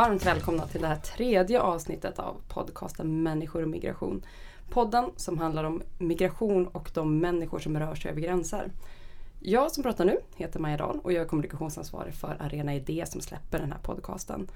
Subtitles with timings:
[0.00, 4.24] varmt välkomna till det här tredje avsnittet av podcasten Människor och migration.
[4.70, 8.70] Podden som handlar om migration och de människor som rör sig över gränser.
[9.40, 13.20] Jag som pratar nu heter Maja Dahl och jag är kommunikationsansvarig för Arena Idé som
[13.20, 14.50] släpper den här podcasten.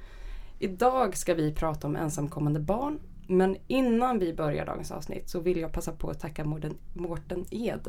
[0.58, 5.60] Idag ska vi prata om ensamkommande barn men innan vi börjar dagens avsnitt så vill
[5.60, 6.44] jag passa på att tacka
[6.94, 7.88] Mårten Ed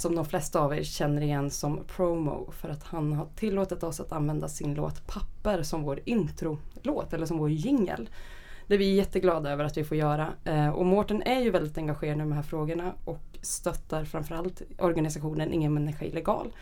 [0.00, 4.00] som de flesta av er känner igen som Promo för att han har tillåtit oss
[4.00, 8.08] att använda sin låt Papper som vår introlåt eller som vår jingel.
[8.66, 10.32] Det är vi jätteglada över att vi får göra.
[10.44, 15.52] Eh, och Mårten är ju väldigt engagerad i de här frågorna och stöttar framförallt organisationen
[15.52, 16.52] Ingen människa illegal.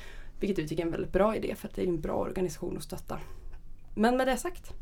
[0.41, 2.77] Vilket vi tycker är en väldigt bra idé för att det är en bra organisation
[2.77, 3.19] att stötta.
[3.95, 4.73] Men med det sagt,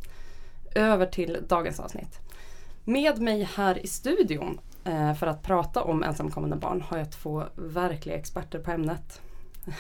[0.75, 2.21] över till dagens avsnitt.
[2.85, 4.61] Med mig här i studion
[5.19, 9.21] för att prata om ensamkommande barn har jag två verkliga experter på ämnet.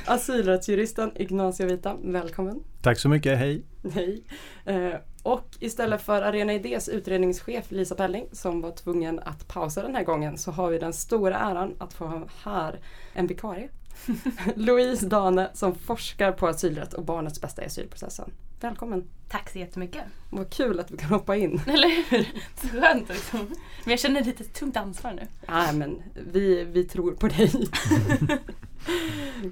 [0.06, 2.60] Asylrättsjuristen Ignacio Vita, välkommen!
[2.82, 3.62] Tack så mycket, hej!
[3.92, 4.22] Hej!
[4.64, 9.94] Eh, och istället för Arena Idés utredningschef Lisa Pelling som var tvungen att pausa den
[9.94, 12.80] här gången så har vi den stora äran att få ha här
[13.14, 13.68] en vikarie.
[14.54, 18.32] Louise Dane som forskar på asylrätt och barnets bästa i asylprocessen.
[18.60, 19.08] Välkommen!
[19.28, 20.02] Tack så jättemycket!
[20.30, 21.60] Vad kul att vi kan hoppa in!
[21.66, 22.28] Eller hur?
[22.54, 23.40] Så skönt liksom.
[23.84, 25.26] Men jag känner lite tungt ansvar nu.
[25.48, 27.52] Nej men vi, vi tror på dig.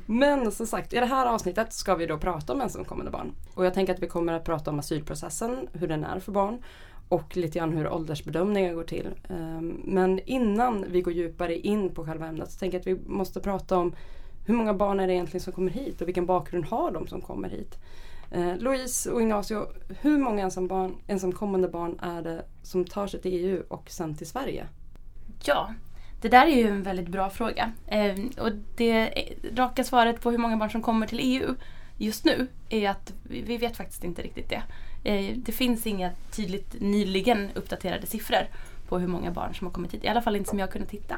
[0.06, 3.33] men som sagt, i det här avsnittet ska vi då prata om ensamkommande barn.
[3.55, 6.62] Och jag tänker att vi kommer att prata om asylprocessen, hur den är för barn
[7.08, 9.08] och lite grann hur åldersbedömningar går till.
[9.28, 13.08] Ehm, men innan vi går djupare in på själva ämnet så tänker jag att vi
[13.08, 13.94] måste prata om
[14.46, 17.20] hur många barn är det egentligen som kommer hit och vilken bakgrund har de som
[17.20, 17.78] kommer hit?
[18.34, 19.66] Eh, Louise och Ignacio,
[20.00, 24.14] hur många ensam barn, ensamkommande barn är det som tar sig till EU och sen
[24.14, 24.66] till Sverige?
[25.44, 25.74] Ja,
[26.20, 27.72] det där är ju en väldigt bra fråga.
[27.86, 29.10] Eh, och det
[29.55, 31.55] raka svaret på hur många barn som kommer till EU
[31.98, 34.62] just nu är att vi vet faktiskt inte riktigt det.
[35.05, 38.48] Eh, det finns inga tydligt nyligen uppdaterade siffror
[38.89, 40.05] på hur många barn som har kommit hit.
[40.05, 41.16] I alla fall inte som jag har kunnat hitta.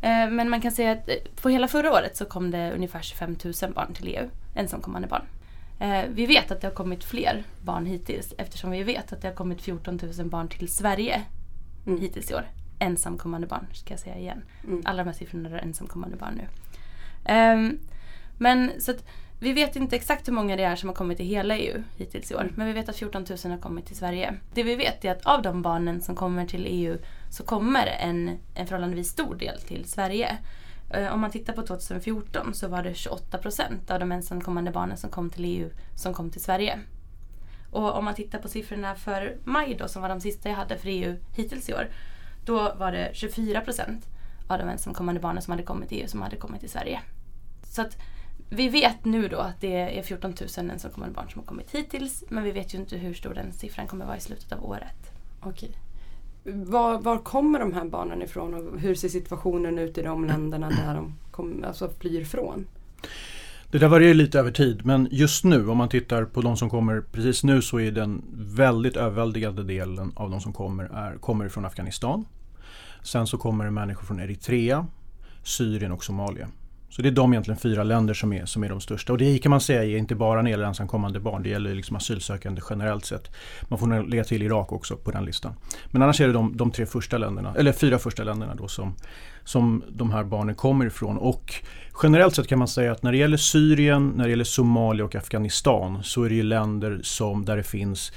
[0.00, 3.02] Ehm, men man kan säga att eh, på hela förra året så kom det ungefär
[3.02, 5.22] 25 000 barn till EU, ensamkommande barn.
[5.78, 9.28] Eh, vi vet att det har kommit fler barn hittills eftersom vi vet att det
[9.28, 11.22] har kommit 14 000 barn till Sverige
[11.86, 12.00] mm.
[12.00, 12.46] hittills i år.
[12.78, 14.42] Ensamkommande barn ska jag säga igen.
[14.66, 14.82] Mm.
[14.84, 16.46] Alla de här siffrorna är ensamkommande barn nu.
[17.34, 17.78] Um,
[18.38, 19.04] men så att,
[19.40, 22.30] vi vet inte exakt hur många det är som har kommit till hela EU hittills
[22.30, 22.52] i år.
[22.54, 24.34] Men vi vet att 14 000 har kommit till Sverige.
[24.54, 26.98] Det vi vet är att av de barnen som kommer till EU
[27.30, 30.38] så kommer en, en förhållandevis stor del till Sverige.
[30.90, 34.96] Eh, om man tittar på 2014 så var det 28 procent av de ensamkommande barnen
[34.96, 36.80] som kom till EU som kom till Sverige.
[37.70, 40.78] Och om man tittar på siffrorna för maj då, som var de sista jag hade
[40.78, 41.88] för EU hittills i år.
[42.44, 44.06] Då var det 24 procent
[44.48, 47.00] av de ensamkommande barnen som hade kommit till EU som hade kommit till Sverige.
[47.62, 47.96] Så att
[48.50, 52.24] vi vet nu då att det är 14 000 ensamkommande barn som har kommit hittills.
[52.28, 55.12] Men vi vet ju inte hur stor den siffran kommer vara i slutet av året.
[55.40, 55.70] Okej.
[56.52, 60.68] Var, var, kommer de här barnen ifrån och hur ser situationen ut i de länderna
[60.68, 62.66] där de kom, alltså flyr från?
[63.70, 66.70] Det där varierar lite över tid men just nu om man tittar på de som
[66.70, 71.48] kommer precis nu så är den väldigt överväldigande delen av de som kommer är, kommer
[71.48, 72.24] från Afghanistan.
[73.02, 74.86] Sen så kommer det människor från Eritrea,
[75.42, 76.48] Syrien och Somalia.
[76.90, 79.12] Så det är de egentligen fyra länder som är, som är de största.
[79.12, 81.74] Och det kan man säga är inte bara när det gäller ensamkommande barn, det gäller
[81.74, 83.30] liksom asylsökande generellt sett.
[83.68, 85.52] Man får nog lägga till Irak också på den listan.
[85.90, 88.94] Men annars är det de, de tre första länderna, eller fyra första länderna då som,
[89.44, 91.18] som de här barnen kommer ifrån.
[91.18, 91.54] Och
[92.02, 95.14] generellt sett kan man säga att när det gäller Syrien, när det gäller Somalia och
[95.14, 98.12] Afghanistan så är det ju länder som, där det finns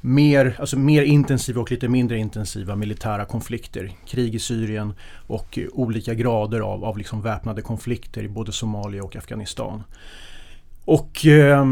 [0.00, 3.90] mer, alltså mer intensiva och lite mindre intensiva militära konflikter.
[4.06, 4.94] Krig i Syrien
[5.26, 9.82] och eh, olika grader av, av liksom väpnade konflikter i både Somalia och Afghanistan.
[10.84, 11.64] Och eh,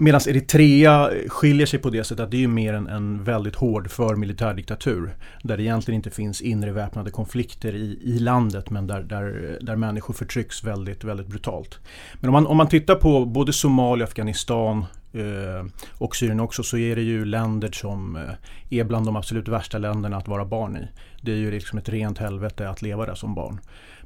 [0.00, 3.90] Medan Eritrea skiljer sig på det sättet att det är mer en, en väldigt hård
[3.90, 5.16] för militärdiktatur.
[5.42, 9.76] Där det egentligen inte finns inre väpnade konflikter i, i landet men där, där, där
[9.76, 11.78] människor förtrycks väldigt, väldigt brutalt.
[12.20, 16.76] Men om man, om man tittar på både Somalia, Afghanistan, Eh, och Syrien också så
[16.76, 20.76] är det ju länder som eh, är bland de absolut värsta länderna att vara barn
[20.76, 20.88] i.
[21.22, 23.60] Det är ju liksom ett rent helvete att leva där som barn.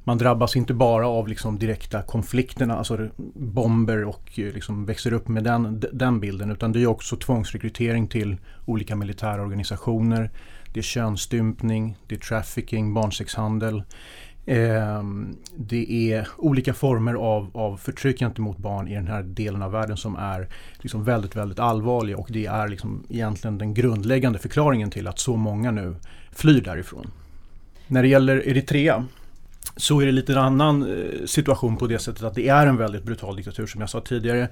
[0.06, 5.28] Man drabbas inte bara av liksom direkta konflikterna, alltså bomber och eh, liksom växer upp
[5.28, 10.30] med den, den bilden utan det är också tvångsrekrytering till olika militära organisationer.
[10.72, 13.82] Det är könsstympning, det är trafficking, barnsexhandel.
[14.46, 15.02] Eh,
[15.56, 19.96] det är olika former av, av förtryck gentemot barn i den här delen av världen
[19.96, 20.48] som är
[20.78, 25.36] liksom väldigt, väldigt allvarliga och det är liksom egentligen den grundläggande förklaringen till att så
[25.36, 25.96] många nu
[26.32, 27.10] flyr därifrån.
[27.86, 29.04] När det gäller Eritrea
[29.76, 32.76] så är det lite en annan eh, situation på det sättet att det är en
[32.76, 34.48] väldigt brutal diktatur som jag sa tidigare.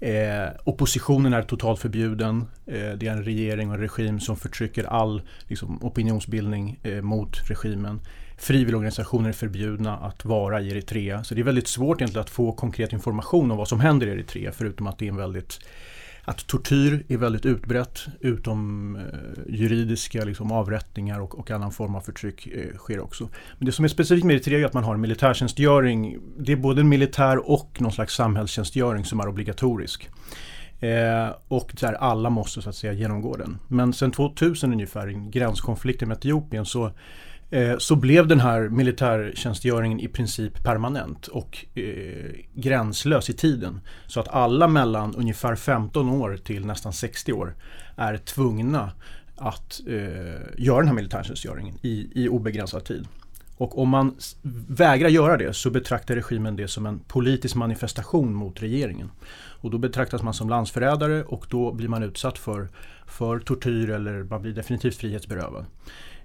[0.00, 2.44] Eh, oppositionen är totalt förbjuden.
[2.66, 7.50] Eh, det är en regering och en regim som förtrycker all liksom, opinionsbildning eh, mot
[7.50, 8.00] regimen.
[8.38, 11.24] Frivilligorganisationer är förbjudna att vara i Eritrea.
[11.24, 14.10] Så det är väldigt svårt egentligen att få konkret information om vad som händer i
[14.10, 15.58] Eritrea förutom att det är en väldigt
[16.24, 19.02] att tortyr är väldigt utbrett utom eh,
[19.54, 23.28] juridiska liksom, avrättningar och, och annan form av förtryck eh, sker också.
[23.58, 26.18] Men det som är specifikt med Eritrea är att man har en militärtjänstgöring.
[26.38, 30.10] Det är både en militär och någon slags samhällstjänstgöring som är obligatorisk.
[30.80, 33.58] Eh, och där alla måste så att säga genomgå den.
[33.68, 36.92] Men sen 2000 ungefär, i gränskonflikten med Etiopien så
[37.52, 43.80] Eh, så blev den här militärtjänstgöringen i princip permanent och eh, gränslös i tiden.
[44.06, 47.54] Så att alla mellan ungefär 15 år till nästan 60 år
[47.96, 48.92] är tvungna
[49.36, 49.94] att eh,
[50.58, 53.08] göra den här militärtjänstgöringen i, i obegränsad tid.
[53.56, 54.16] Och om man
[54.68, 59.10] vägrar göra det så betraktar regimen det som en politisk manifestation mot regeringen.
[59.34, 62.68] Och då betraktas man som landsförrädare och då blir man utsatt för,
[63.06, 65.64] för tortyr eller man blir definitivt frihetsberövad.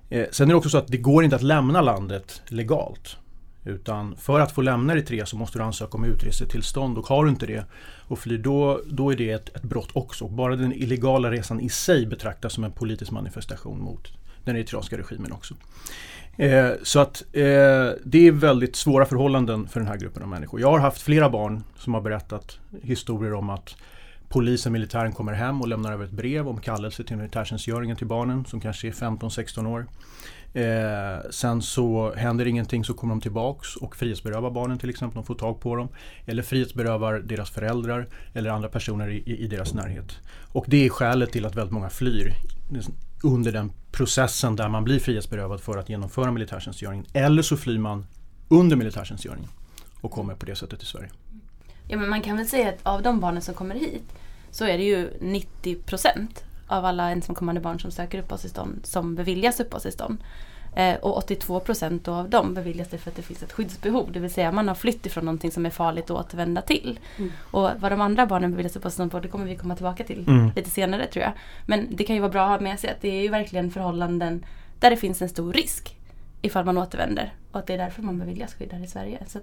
[0.09, 3.17] Eh, sen är det också så att det går inte att lämna landet legalt.
[3.65, 7.29] Utan för att få lämna Eritrea så måste du ansöka om utresetillstånd och har du
[7.29, 7.65] inte det
[8.07, 10.27] och flyr då, då är det ett, ett brott också.
[10.27, 14.07] Bara den illegala resan i sig betraktas som en politisk manifestation mot
[14.45, 15.55] den eritreanska regimen också.
[16.37, 17.43] Eh, så att eh,
[18.05, 20.61] det är väldigt svåra förhållanden för den här gruppen av människor.
[20.61, 23.75] Jag har haft flera barn som har berättat historier om att
[24.29, 28.45] polisen, militären kommer hem och lämnar över ett brev om kallelse till militärtjänstgöringen till barnen
[28.45, 29.87] som kanske är 15-16 år.
[30.53, 35.15] Eh, sen så händer ingenting så kommer de tillbaks och frihetsberövar barnen till exempel.
[35.15, 35.89] De får tag på dem.
[36.25, 40.19] Eller frihetsberövar deras föräldrar eller andra personer i, i deras närhet.
[40.51, 42.33] Och det är skälet till att väldigt många flyr
[43.23, 47.05] under den processen där man blir frihetsberövad för att genomföra militärtjänstgöringen.
[47.13, 48.05] Eller så flyr man
[48.47, 49.49] under militärtjänstgöringen
[50.01, 51.09] och kommer på det sättet till Sverige.
[51.87, 54.13] Ja men man kan väl säga att av de barnen som kommer hit
[54.51, 56.27] så är det ju 90%
[56.67, 60.17] av alla ensamkommande barn som söker uppehållstillstånd som beviljas uppehållstillstånd.
[60.75, 64.11] Eh, och 82% av dem beviljas det för att det finns ett skyddsbehov.
[64.11, 66.99] Det vill säga man har flytt ifrån någonting som är farligt att återvända till.
[67.17, 67.31] Mm.
[67.51, 70.51] Och vad de andra barnen beviljas uppehållstillstånd på det kommer vi komma tillbaka till mm.
[70.55, 71.33] lite senare tror jag.
[71.65, 73.71] Men det kan ju vara bra att ha med sig att det är ju verkligen
[73.71, 74.45] förhållanden
[74.79, 75.95] där det finns en stor risk
[76.41, 77.33] ifall man återvänder.
[77.51, 79.23] Och att det är därför man beviljas skydd här i Sverige.
[79.27, 79.39] Så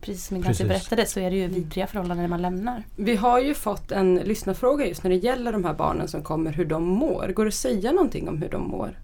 [0.00, 2.84] precis som Ignacio berättade så är det ju vidriga förhållanden när man lämnar.
[2.96, 6.52] Vi har ju fått en lyssnarfråga just när det gäller de här barnen som kommer,
[6.52, 7.28] hur de mår.
[7.28, 8.96] Går det att säga någonting om hur de mår?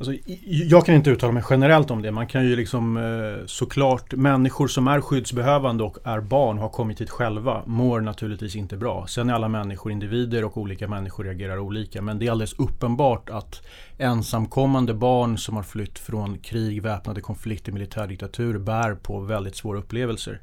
[0.00, 0.14] Alltså,
[0.44, 2.12] jag kan inte uttala mig generellt om det.
[2.12, 7.00] Man kan ju liksom eh, såklart, människor som är skyddsbehövande och är barn har kommit
[7.00, 9.06] hit själva mår naturligtvis inte bra.
[9.06, 12.02] Sen är alla människor individer och olika människor reagerar olika.
[12.02, 13.66] Men det är alldeles uppenbart att
[13.98, 20.40] ensamkommande barn som har flytt från krig, väpnade konflikter, militärdiktatur bär på väldigt svåra upplevelser.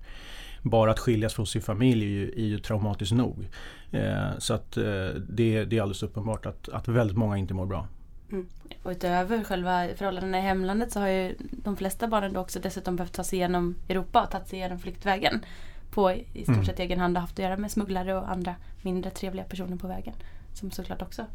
[0.61, 3.47] Bara att skiljas från sin familj är ju, är ju traumatiskt nog.
[3.91, 4.83] Eh, så att eh,
[5.29, 7.87] det, det, är alldeles uppenbart att, att väldigt många inte mår bra.
[8.31, 8.47] Mm.
[8.83, 12.95] Och utöver själva förhållandena i hemlandet så har ju de flesta barnen då också dessutom
[12.95, 15.45] behövt ta sig igenom Europa och tagit sig igenom flyktvägen.
[15.91, 16.65] På i stort mm.
[16.65, 16.85] sett mm.
[16.85, 20.13] egen hand och haft att göra med smugglare och andra mindre trevliga personer på vägen.
[20.53, 21.25] Som såklart också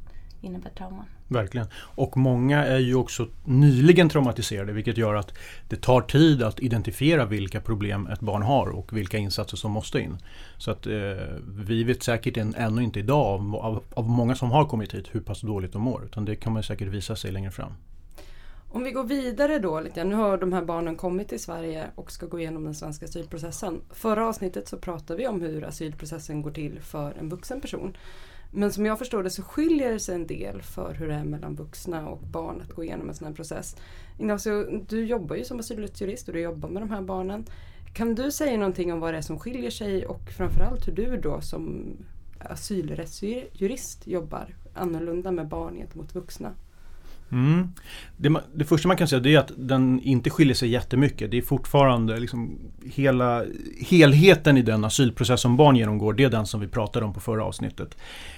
[0.42, 1.04] innebär trauman.
[1.28, 1.66] Verkligen.
[1.76, 5.32] Och många är ju också nyligen traumatiserade vilket gör att
[5.68, 10.00] det tar tid att identifiera vilka problem ett barn har och vilka insatser som måste
[10.00, 10.16] in.
[10.58, 10.92] Så att eh,
[11.66, 15.08] vi vet säkert en, ännu inte idag av, av, av, många som har kommit hit
[15.10, 16.04] hur pass dåligt de mår.
[16.04, 17.72] Utan det kan man säkert visa sig längre fram.
[18.74, 20.04] Om vi går vidare då lite.
[20.04, 23.80] Nu har de här barnen kommit till Sverige och ska gå igenom den svenska asylprocessen.
[23.90, 27.96] Förra avsnittet så pratade vi om hur asylprocessen går till för en vuxen person.
[28.54, 31.24] Men som jag förstår det så skiljer det sig en del för hur det är
[31.24, 33.76] mellan vuxna och barn att gå igenom en sån här process.
[34.18, 37.46] Ignacio, du jobbar ju som asylrättsjurist och du jobbar med de här barnen.
[37.94, 41.16] Kan du säga någonting om vad det är som skiljer sig och framförallt hur du
[41.16, 41.96] då som
[42.38, 46.54] asylrättsjurist jobbar annorlunda med barn gentemot vuxna?
[47.32, 47.68] Mm.
[48.16, 51.30] Det, det, första man kan säga det är att den inte skiljer sig jättemycket.
[51.30, 53.44] Det är fortfarande liksom hela
[53.80, 56.12] helheten i den asylprocess som barn genomgår.
[56.12, 57.96] Det är den som vi pratade om på förra avsnittet.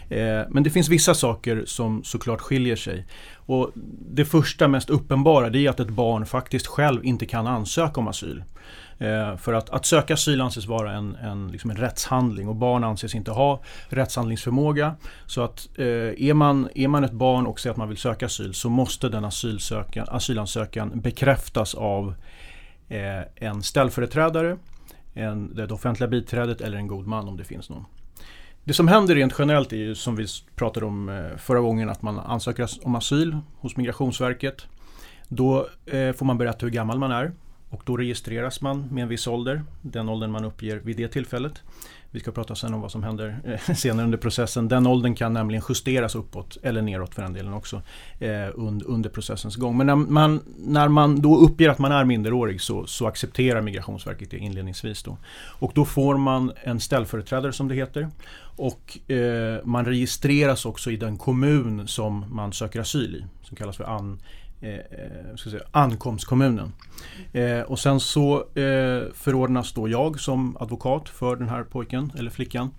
[0.09, 3.07] Eh, men det finns vissa saker som såklart skiljer sig.
[3.35, 3.71] Och
[4.11, 8.09] det första mest uppenbara det är att ett barn faktiskt själv inte kan ansöka om
[8.09, 8.43] asyl.
[8.99, 12.85] Eh, för att, att söka asyl anses vara en, en, liksom en rättshandling och barn
[12.85, 14.95] anses inte ha rättshandlingsförmåga.
[15.27, 15.85] Så att eh,
[16.29, 19.09] är, man, är man ett barn och säger att man vill söka asyl så måste
[19.09, 19.25] den
[20.09, 22.15] asylansökan bekräftas av
[22.89, 24.57] eh, en ställföreträdare,
[25.15, 27.85] en, det offentliga biträdet eller en god man om det finns någon.
[28.65, 32.03] Det som händer rent generellt är ju som vi pratade om eh, förra gången att
[32.03, 34.67] man ansöker om asyl hos Migrationsverket.
[35.29, 37.33] Då eh, får man berätta hur gammal man är
[37.75, 41.63] och då registreras man med en viss ålder, den åldern man uppger vid det tillfället.
[42.11, 44.69] Vi ska prata sen om vad som händer eh, senare under processen.
[44.69, 47.83] Den åldern kan nämligen justeras uppåt eller neråt för den delen också
[48.19, 49.77] eh, under processens gång.
[49.77, 54.31] Men när man, när man då uppger att man är minderårig så, så accepterar Migrationsverket
[54.31, 55.03] det inledningsvis.
[55.03, 55.17] Då.
[55.59, 58.09] Och då får man en ställföreträdare som det heter.
[58.57, 63.77] Och eh, man registreras också i den kommun som man söker asyl i, som kallas
[63.77, 64.21] för an,
[64.65, 66.73] Eh, eh, ska säga, ankomstkommunen.
[67.33, 72.31] Eh, och sen så eh, förordnas då jag som advokat för den här pojken eller
[72.31, 72.71] flickan.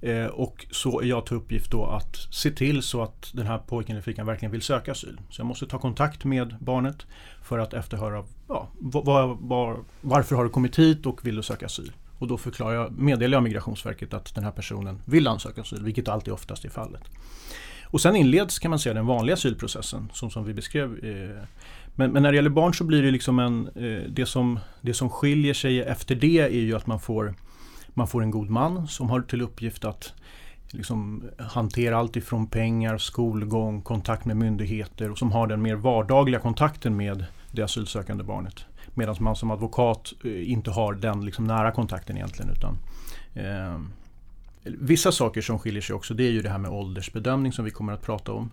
[0.00, 3.58] Eh, och så är jag till uppgift då att se till så att den här
[3.58, 5.20] pojken eller flickan verkligen vill söka asyl.
[5.30, 7.06] Så jag måste ta kontakt med barnet
[7.42, 11.66] för att efterhöra ja, var, var, varför har du kommit hit och vill du söka
[11.66, 11.92] asyl.
[12.18, 16.08] Och då förklarar jag, meddelar jag Migrationsverket att den här personen vill ansöka asyl, vilket
[16.08, 17.02] alltid oftast är fallet.
[17.94, 21.04] Och sen inleds kan man säga den vanliga asylprocessen som, som vi beskrev.
[21.04, 21.42] Eh,
[21.94, 24.94] men, men, när det gäller barn så blir det liksom en, eh, det, som, det
[24.94, 27.34] som skiljer sig efter det är ju att man får,
[27.88, 30.12] man får en god man som har till uppgift att
[30.70, 36.40] liksom hantera allt ifrån pengar, skolgång, kontakt med myndigheter och som har den mer vardagliga
[36.40, 38.64] kontakten med det asylsökande barnet.
[38.94, 42.50] Medan man som advokat eh, inte har den liksom nära kontakten egentligen.
[42.50, 42.78] Utan,
[43.34, 43.80] eh,
[44.64, 47.70] Vissa saker som skiljer sig också det är ju det här med åldersbedömning som vi
[47.70, 48.52] kommer att prata om.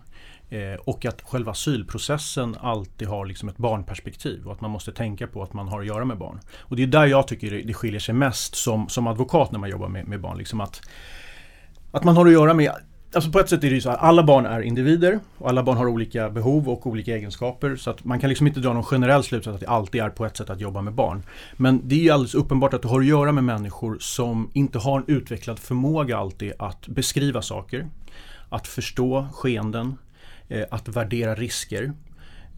[0.50, 5.26] Eh, och att själva asylprocessen alltid har liksom ett barnperspektiv och att man måste tänka
[5.26, 6.40] på att man har att göra med barn.
[6.58, 9.70] Och det är där jag tycker det skiljer sig mest som, som advokat när man
[9.70, 10.38] jobbar med, med barn.
[10.38, 10.82] Liksom att,
[11.90, 12.72] att man har att göra med
[13.14, 15.62] Alltså på ett sätt är det ju så att alla barn är individer och alla
[15.62, 17.76] barn har olika behov och olika egenskaper.
[17.76, 20.26] Så att man kan liksom inte dra någon generell slutsats att det alltid är på
[20.26, 21.22] ett sätt att jobba med barn.
[21.56, 24.78] Men det är ju alldeles uppenbart att du har att göra med människor som inte
[24.78, 27.86] har en utvecklad förmåga alltid att beskriva saker,
[28.48, 29.94] att förstå skeenden,
[30.48, 31.84] eh, att värdera risker.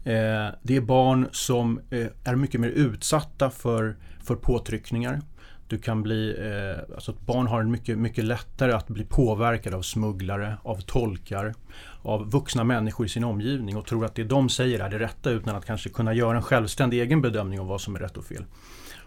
[0.03, 5.21] Eh, det är barn som eh, är mycket mer utsatta för, för påtryckningar.
[5.67, 10.57] Du kan bli, eh, alltså barn har mycket, mycket lättare att bli påverkade av smugglare,
[10.63, 11.53] av tolkar,
[12.01, 15.29] av vuxna människor i sin omgivning och tror att det de säger är det rätta
[15.29, 18.25] utan att kanske kunna göra en självständig egen bedömning av vad som är rätt och
[18.25, 18.45] fel.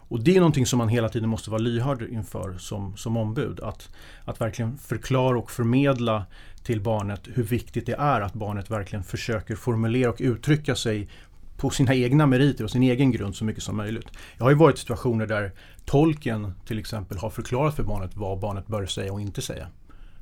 [0.09, 3.61] Och det är någonting som man hela tiden måste vara lyhörd inför som, som ombud.
[3.61, 3.89] Att,
[4.25, 6.27] att verkligen förklara och förmedla
[6.63, 11.09] till barnet hur viktigt det är att barnet verkligen försöker formulera och uttrycka sig
[11.59, 14.07] på sina egna meriter och sin egen grund så mycket som möjligt.
[14.37, 15.53] Jag har ju varit i situationer där
[15.85, 19.69] tolken till exempel har förklarat för barnet vad barnet bör säga och inte säga.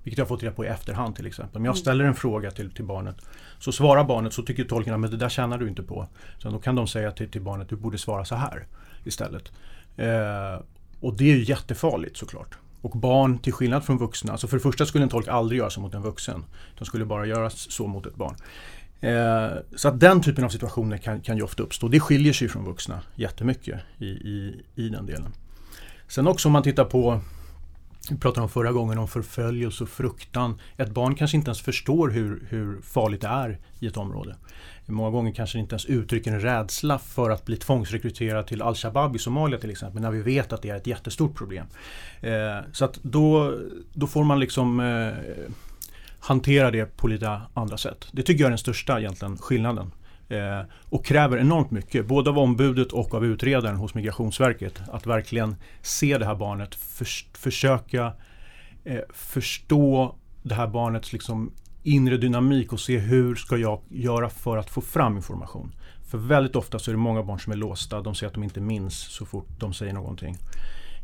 [0.02, 1.56] Vilket jag har fått reda på i efterhand till exempel.
[1.56, 1.80] Om jag mm.
[1.80, 3.16] ställer en fråga till, till barnet
[3.58, 6.08] så svarar barnet så tycker tolken att det där tjänar du inte på.
[6.38, 8.66] Så då kan de säga till, till barnet du borde svara så här
[9.04, 9.52] istället.
[9.96, 10.62] Eh,
[11.00, 12.58] och det är ju jättefarligt såklart.
[12.80, 15.70] Och barn till skillnad från vuxna, alltså för det första skulle en tolk aldrig göra
[15.70, 16.44] så mot en vuxen.
[16.78, 18.34] De skulle bara göra så mot ett barn.
[19.00, 21.88] Eh, så att den typen av situationer kan, kan ju ofta uppstå.
[21.88, 25.32] Det skiljer sig från vuxna jättemycket i, i, i den delen.
[26.08, 27.20] Sen också om man tittar på
[28.10, 30.60] vi pratade om förra gången om förföljelse och fruktan.
[30.76, 34.36] Ett barn kanske inte ens förstår hur, hur farligt det är i ett område.
[34.86, 39.18] Många gånger kanske inte ens uttrycker en rädsla för att bli tvångsrekryterad till Al-Shabaab i
[39.18, 41.66] Somalia till exempel, när vi vet att det är ett jättestort problem.
[42.20, 43.54] Eh, så att då,
[43.92, 45.12] då får man liksom eh,
[46.26, 48.08] hantera det på lite andra sätt.
[48.12, 49.92] Det tycker jag är den största egentligen skillnaden.
[50.28, 54.80] Eh, och kräver enormt mycket, både av ombudet och av utredaren hos Migrationsverket.
[54.92, 57.06] Att verkligen se det här barnet, för,
[57.38, 58.12] försöka
[58.84, 61.52] eh, förstå det här barnets liksom
[61.82, 65.74] inre dynamik och se hur ska jag göra för att få fram information.
[66.10, 68.44] För väldigt ofta så är det många barn som är låsta, de säger att de
[68.44, 70.36] inte minns så fort de säger någonting.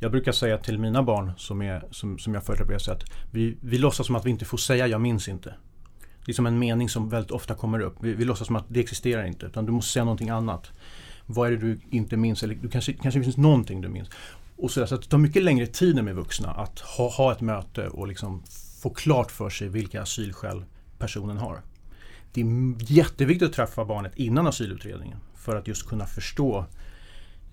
[0.02, 3.78] Jag brukar säga till mina barn som, är, som, som jag företräder att vi, vi
[3.78, 5.54] låtsas som att vi inte får säga jag minns inte.
[6.24, 7.96] Det är som en mening som väldigt ofta kommer upp.
[8.00, 10.70] Vi, vi låtsas som att det existerar inte utan du måste säga någonting annat.
[11.26, 12.42] Vad är det du inte minns?
[12.42, 14.08] Eller du kanske, kanske finns någonting du minns.
[14.56, 17.40] Och så, så att det tar mycket längre tid med vuxna att ha, ha ett
[17.40, 18.42] möte och liksom
[18.82, 20.64] få klart för sig vilka asylskäl
[20.98, 21.62] personen har.
[22.32, 22.46] Det är
[22.92, 26.64] jätteviktigt att träffa barnet innan asylutredningen för att just kunna förstå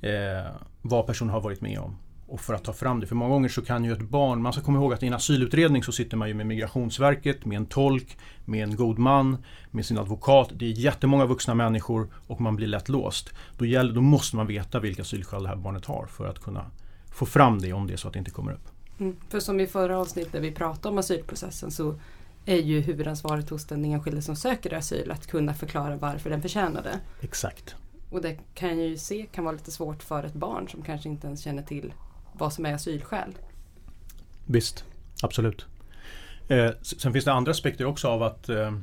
[0.01, 0.51] eh,
[0.81, 1.97] vad personen har varit med om
[2.29, 3.07] och för att ta fram det.
[3.07, 5.13] För många gånger så kan ju ett barn, man ska komma ihåg att i en
[5.13, 9.37] asylutredning så sitter man ju med Migrationsverket, med en tolk, med en god man,
[9.71, 10.49] med sin advokat.
[10.53, 13.29] Det är jättemånga vuxna människor och man blir lätt låst.
[13.57, 16.65] Då, gäller, då måste man veta vilka asylskäl det här barnet har för att kunna
[17.11, 18.67] få fram det om det är så att det inte kommer upp.
[18.99, 19.15] Mm.
[19.29, 21.95] För som i förra avsnittet när vi pratade om asylprocessen så
[22.45, 26.83] är ju huvudansvaret hos den enskilde som söker asyl att kunna förklara varför den förtjänar
[26.83, 26.99] det.
[27.21, 27.75] Exakt.
[28.09, 31.09] Och det kan jag ju se kan vara lite svårt för ett barn som kanske
[31.09, 31.93] inte ens känner till
[32.33, 33.37] vad som är asylskäl.
[34.45, 34.85] Visst,
[35.21, 35.65] absolut.
[36.47, 38.73] Eh, sen finns det andra aspekter också av att eh,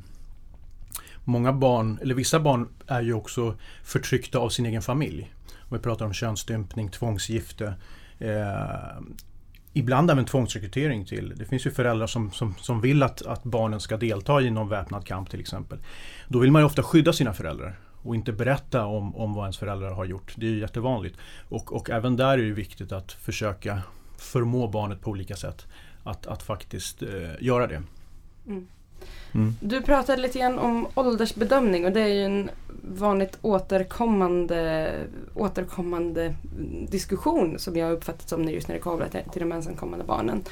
[1.23, 5.33] många barn, eller vissa barn är ju också förtryckta av sin egen familj.
[5.69, 7.73] Om vi pratar om könsstympning, tvångsgifte.
[8.19, 9.01] Eh,
[9.73, 11.33] ibland även tvångsrekrytering till.
[11.35, 14.69] Det finns ju föräldrar som, som, som vill att, att barnen ska delta i någon
[14.69, 15.79] väpnad kamp till exempel.
[16.27, 19.57] Då vill man ju ofta skydda sina föräldrar och inte berätta om, om vad ens
[19.57, 20.33] föräldrar har gjort.
[20.37, 21.17] Det är ju jättevanligt.
[21.49, 23.81] Och, och även där är det viktigt att försöka
[24.17, 25.65] förmå barnet på olika sätt
[26.03, 27.83] att, att faktiskt eh, göra det.
[28.47, 28.67] Mm.
[29.33, 29.55] Mm.
[29.59, 32.49] Du pratade lite grann om åldersbedömning och det är ju en
[32.81, 34.91] vanligt återkommande,
[35.35, 36.35] återkommande
[36.89, 40.43] diskussion som jag uppfattat som just när det kommer till, till de ensamkommande barnen.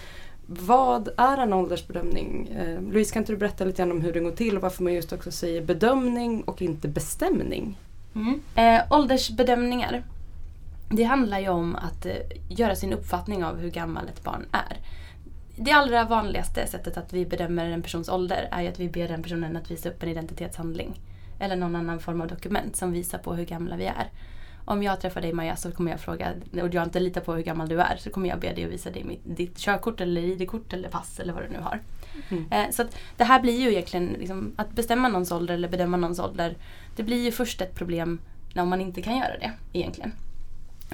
[0.48, 2.48] Vad är en åldersbedömning?
[2.48, 4.84] Eh, Louise, kan inte du berätta lite grann om hur det går till och varför
[4.84, 7.78] man just också säger bedömning och inte bestämning?
[8.16, 8.42] Mm.
[8.56, 10.04] Eh, åldersbedömningar
[10.90, 12.16] det handlar ju om att eh,
[12.50, 14.78] göra sin uppfattning av hur gammal ett barn är.
[15.58, 19.08] Det allra vanligaste sättet att vi bedömer en persons ålder är ju att vi ber
[19.08, 21.00] den personen att visa upp en identitetshandling.
[21.40, 24.10] Eller någon annan form av dokument som visar på hur gamla vi är.
[24.66, 27.44] Om jag träffar dig Maja så kommer jag fråga, och jag inte litar på hur
[27.44, 30.22] gammal du är, så kommer jag be dig att visa dig mitt, ditt körkort eller
[30.22, 31.80] ID-kort eller pass eller vad du nu har.
[32.30, 32.52] Mm.
[32.52, 35.98] Eh, så att det här blir ju egentligen, liksom, att bestämma någons ålder eller bedöma
[35.98, 36.56] någons ålder,
[36.96, 38.20] det blir ju först ett problem
[38.54, 40.12] när man inte kan göra det egentligen.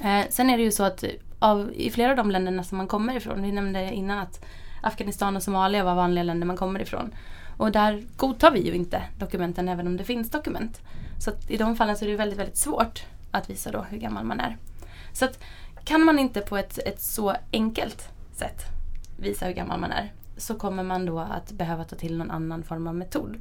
[0.04, 1.04] Eh, sen är det ju så att
[1.40, 4.46] av, i flera av de länderna som man kommer ifrån, vi nämnde innan att
[4.82, 7.14] Afghanistan och Somalia var vanliga länder man kommer ifrån.
[7.58, 10.82] Och där godtar vi ju inte dokumenten även om det finns dokument.
[11.20, 14.26] Så i de fallen så är det väldigt, väldigt svårt att visa då hur gammal
[14.26, 14.58] man är.
[15.14, 15.40] Så att
[15.84, 18.64] kan man inte på ett, ett så enkelt sätt
[19.18, 22.64] visa hur gammal man är så kommer man då att behöva ta till någon annan
[22.64, 23.38] form av metod.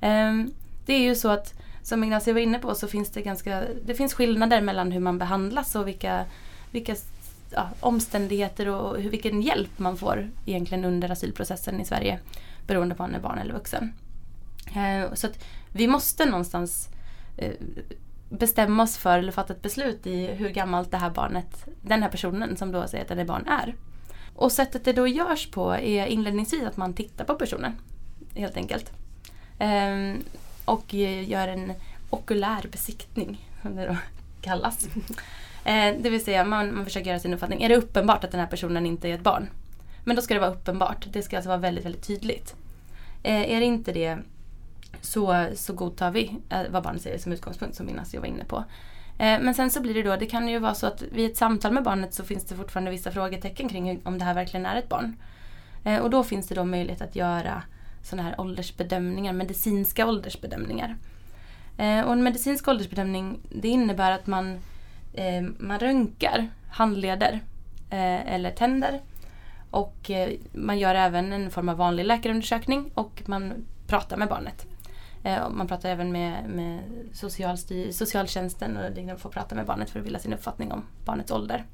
[0.00, 0.52] Um,
[0.86, 3.94] det är ju så att som Ignacio var inne på så finns det ganska det
[3.94, 6.24] finns skillnader mellan hur man behandlas och vilka,
[6.70, 6.96] vilka
[7.50, 12.18] ja, omständigheter och hur, vilken hjälp man får egentligen under asylprocessen i Sverige
[12.66, 13.92] beroende på om man är barn eller vuxen.
[14.76, 16.88] Uh, så att vi måste någonstans
[17.42, 17.50] uh,
[18.28, 22.10] bestämma oss för eller fatta ett beslut i hur gammalt det här barnet, den här
[22.10, 23.74] personen som då säger att den är barn är.
[24.34, 27.72] Och sättet det då görs på är inledningsvis att man tittar på personen.
[28.34, 28.92] Helt enkelt.
[29.58, 30.24] Ehm,
[30.64, 31.72] och gör en
[32.10, 33.96] okulär besiktning, som det då
[34.40, 34.88] kallas.
[35.64, 37.62] Ehm, det vill säga man, man försöker göra sin uppfattning.
[37.62, 39.48] Är det uppenbart att den här personen inte är ett barn?
[40.04, 41.06] Men då ska det vara uppenbart.
[41.12, 42.54] Det ska alltså vara väldigt, väldigt tydligt.
[43.22, 44.18] Ehm, är det inte det
[45.06, 48.56] så, så godtar vi eh, vad barnet säger som utgångspunkt som Ignacio var inne på.
[49.18, 51.36] Eh, men sen så blir det då, det kan ju vara så att vid ett
[51.36, 54.76] samtal med barnet så finns det fortfarande vissa frågetecken kring om det här verkligen är
[54.76, 55.16] ett barn.
[55.84, 57.62] Eh, och då finns det då möjlighet att göra
[58.02, 60.96] sådana här åldersbedömningar, medicinska åldersbedömningar.
[61.78, 64.58] Och en medicinsk åldersbedömning det innebär att man,
[65.58, 67.40] man röntgar handleder
[67.90, 69.00] eller tänder.
[69.70, 70.10] Och
[70.52, 73.52] man gör även en form av vanlig läkarundersökning och man
[73.86, 74.66] pratar med barnet.
[75.26, 76.80] Eh, man pratar även med, med
[77.90, 81.64] socialtjänsten och liksom får prata med barnet för att bilda sin uppfattning om barnets ålder.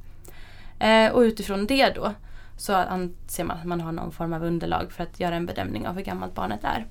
[0.79, 2.12] Eh, och utifrån det då
[2.57, 5.88] så anser man att man har någon form av underlag för att göra en bedömning
[5.88, 6.87] av hur gammalt barnet är.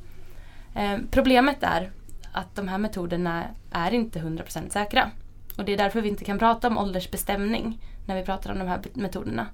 [0.76, 1.91] Eh, problemet är
[2.32, 5.12] att de här metoderna är inte 100% säkra.
[5.58, 8.67] Och det är därför vi inte kan prata om åldersbestämning när vi pratar om de
[8.67, 9.47] här metoderna.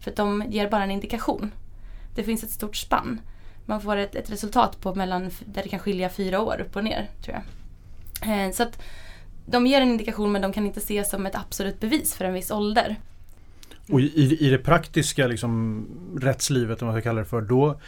[0.00, 1.52] För att de ger bara en indikation.
[2.14, 3.20] Det finns ett stort spann.
[3.66, 6.84] Man får ett, ett resultat på mellan, där det kan skilja fyra år upp och
[6.84, 7.10] ner.
[7.24, 7.42] tror jag.
[8.46, 8.82] Eh, så att
[9.46, 12.34] de ger en indikation men de kan inte ses som ett absolut bevis för en
[12.34, 12.96] viss ålder.
[13.88, 15.86] Och i, i det praktiska liksom,
[16.20, 17.80] rättslivet, om man ska kalla det för, då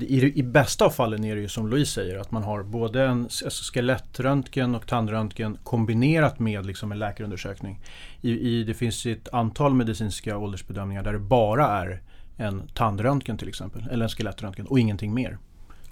[0.00, 3.02] i, I bästa av fallen är det ju som Louise säger att man har både
[3.02, 7.80] en alltså skelettröntgen och tandröntgen kombinerat med liksom en läkarundersökning.
[8.20, 12.02] I, i, det finns ett antal medicinska åldersbedömningar där det bara är
[12.40, 15.38] en tandröntgen till exempel, eller en skelettröntgen och ingenting mer.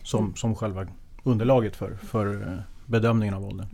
[0.02, 0.36] Som, mm.
[0.36, 0.86] som själva
[1.22, 3.66] underlaget för, för eh, bedömningen av åldern.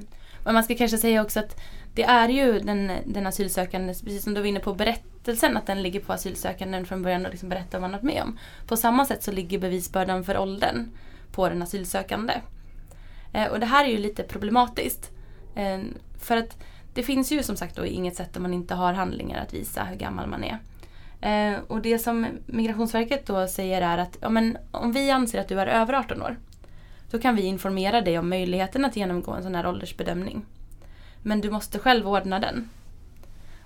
[0.44, 1.60] Men man ska kanske säga också att
[1.94, 5.82] det är ju den, den asylsökande, precis som du var inne på, berättelsen att den
[5.82, 8.38] ligger på asylsökanden från början och liksom berättar vad man varit med om.
[8.66, 10.88] På samma sätt så ligger bevisbördan för åldern
[11.32, 12.34] på den asylsökande.
[13.32, 15.10] Eh, och det här är ju lite problematiskt.
[15.54, 15.80] Eh,
[16.18, 16.58] för att
[16.94, 19.84] det finns ju som sagt då inget sätt om man inte har handlingar att visa
[19.84, 20.58] hur gammal man är.
[21.24, 25.48] Eh, och det som Migrationsverket då säger är att ja, men om vi anser att
[25.48, 26.36] du är över 18 år
[27.10, 30.46] då kan vi informera dig om möjligheten att genomgå en sån här åldersbedömning.
[31.22, 32.68] Men du måste själv ordna den.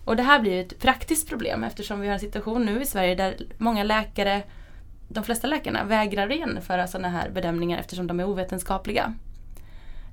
[0.05, 3.15] Och det här blir ett praktiskt problem eftersom vi har en situation nu i Sverige
[3.15, 4.43] där många läkare,
[5.09, 9.15] de flesta läkarna, vägrar genomföra sådana här bedömningar eftersom de är ovetenskapliga.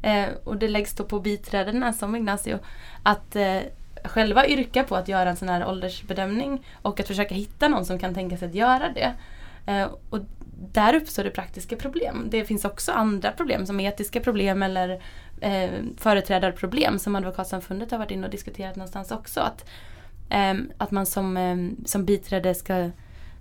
[0.04, 2.60] Eh, och det läggs då på biträdena som Ignacio
[3.04, 3.60] att eh,
[4.08, 8.00] själva yrka på att göra en sån här åldersbedömning och att försöka hitta någon som
[8.00, 9.14] kan tänka sig att göra det.
[9.66, 10.20] Eh, och
[10.72, 12.28] där uppstår det praktiska problem.
[12.30, 15.02] Det finns också andra problem som etiska problem eller
[15.42, 19.40] eh, företrädarproblem som Advokatsamfundet har varit inne och diskuterat någonstans också.
[19.40, 19.70] Att,
[20.30, 22.90] eh, att man som, eh, som biträde ska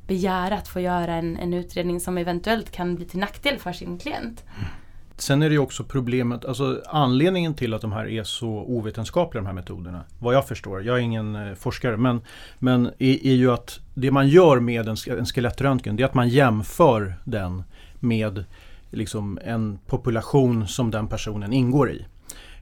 [0.06, 3.98] begära att få göra en, en utredning som eventuellt kan bli till nackdel för sin
[3.98, 4.44] klient.
[4.56, 4.68] Mm.
[5.16, 9.42] Sen är det ju också problemet, alltså anledningen till att de här är så ovetenskapliga
[9.42, 12.20] de här metoderna, vad jag förstår, jag är ingen eh, forskare, men,
[12.58, 16.14] men är, är, ju att det man gör med en, en skelettröntgen, det är att
[16.14, 17.62] man jämför den
[18.00, 18.44] med
[18.90, 22.06] liksom en population som den personen ingår i.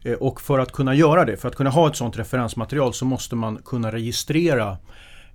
[0.02, 3.04] Eh, och för att kunna göra det, för att kunna ha ett sådant referensmaterial så
[3.04, 4.76] måste man kunna registrera Eh,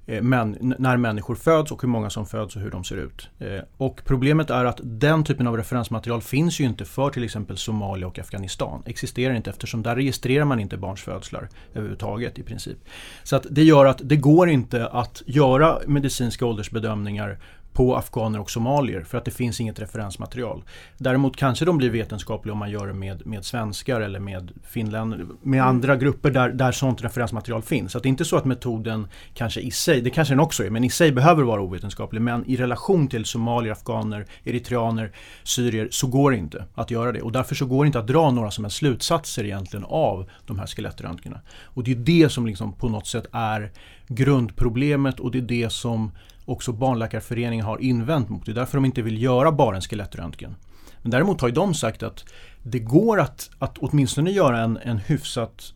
[0.08, 3.30] Eh, men, när människor föds och hur många som föds och hur de ser ut.
[3.40, 7.58] Eh, och problemet är att den typen av referensmaterial finns ju inte för till exempel
[7.58, 8.84] Somalia och Afghanistan.
[8.86, 12.78] Existerar inte eftersom där registrerar man inte barns födslar överhuvudtaget i princip.
[13.24, 17.40] Så att det gör att det går inte att göra medicinska åldersbedömningar
[17.78, 20.64] på afghaner och somalier för att det finns inget referensmaterial.
[20.98, 25.26] Däremot kanske de blir vetenskapliga om man gör det med, med svenskar eller med finländare,
[25.42, 25.70] med mm.
[25.70, 27.92] andra grupper där, där sånt referensmaterial finns.
[27.92, 30.70] Så det är inte så att metoden kanske i sig, det kanske den också är,
[30.70, 32.22] men i sig behöver vara ovetenskaplig.
[32.22, 35.12] Men i relation till somalier, afghaner, eritreaner,
[35.44, 37.22] syrier så går det inte att göra det.
[37.22, 40.60] Och därför så går det inte att dra några som helst slutsatser egentligen av de
[40.60, 41.42] här skelettröntgerna.
[41.64, 43.72] Och det är det som liksom på något sätt är
[44.08, 46.12] grundproblemet och det är det som
[46.48, 48.46] också Barnläkarföreningen har invänt mot.
[48.46, 50.56] Det är därför de inte vill göra bara en skelettröntgen.
[51.02, 52.26] Men däremot har ju de sagt att
[52.64, 55.74] det går att, att åtminstone göra en, en hyfsat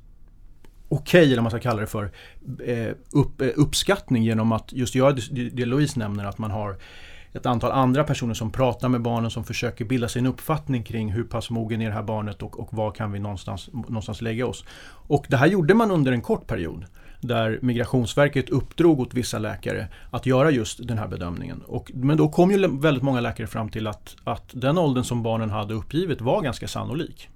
[0.90, 2.12] okej, okay, eller vad man ska kalla det för,
[2.66, 6.78] eh, upp, eh, uppskattning genom att just göra det, det Louise nämner, att man har
[7.34, 11.12] ett antal andra personer som pratar med barnen som försöker bilda sig en uppfattning kring
[11.12, 14.46] hur pass mogen är det här barnet och, och var kan vi någonstans, någonstans lägga
[14.46, 14.66] oss.
[15.08, 16.86] Och det här gjorde man under en kort period
[17.22, 21.62] där Migrationsverket uppdrog åt vissa läkare att göra just den här bedömningen.
[21.68, 25.24] Och, men då kom ju väldigt många läkare fram till att, att den åldern som
[25.24, 27.30] barnen hade uppgivit var ganska sannolik.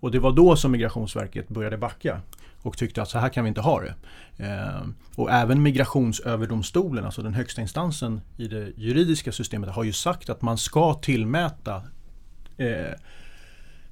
[0.00, 2.20] Och det var då som Migrationsverket började backa
[2.62, 3.94] och tyckte att så här kan vi inte ha det.
[4.36, 4.86] Eh,
[5.16, 10.42] och även Migrationsöverdomstolen, alltså den högsta instansen i det juridiska systemet, har ju sagt att
[10.42, 11.82] man ska tillmäta
[12.56, 12.94] eh,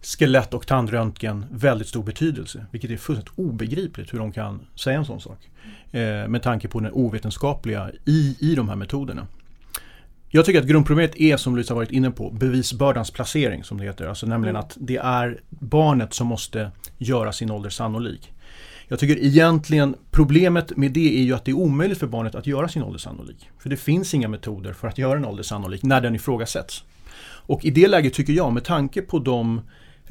[0.03, 2.67] skelett och tandröntgen väldigt stor betydelse.
[2.71, 5.51] Vilket är fullständigt obegripligt hur de kan säga en sån sak.
[5.93, 9.27] Eh, med tanke på det ovetenskapliga i, i de här metoderna.
[10.33, 13.85] Jag tycker att grundproblemet är, som Louise har varit inne på, bevisbördans placering som det
[13.85, 14.07] heter.
[14.07, 14.67] Alltså nämligen mm.
[14.67, 18.33] att det är barnet som måste göra sin ålder sannolik.
[18.89, 22.47] Jag tycker egentligen problemet med det är ju att det är omöjligt för barnet att
[22.47, 23.49] göra sin ålder sannolik.
[23.59, 26.85] För det finns inga metoder för att göra en ålder sannolik när den ifrågasätts.
[27.23, 29.61] Och i det läget tycker jag, med tanke på de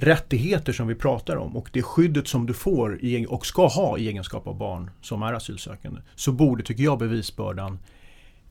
[0.03, 4.07] rättigheter som vi pratar om och det skyddet som du får och ska ha i
[4.07, 7.79] egenskap av barn som är asylsökande så borde, tycker jag, bevisbördan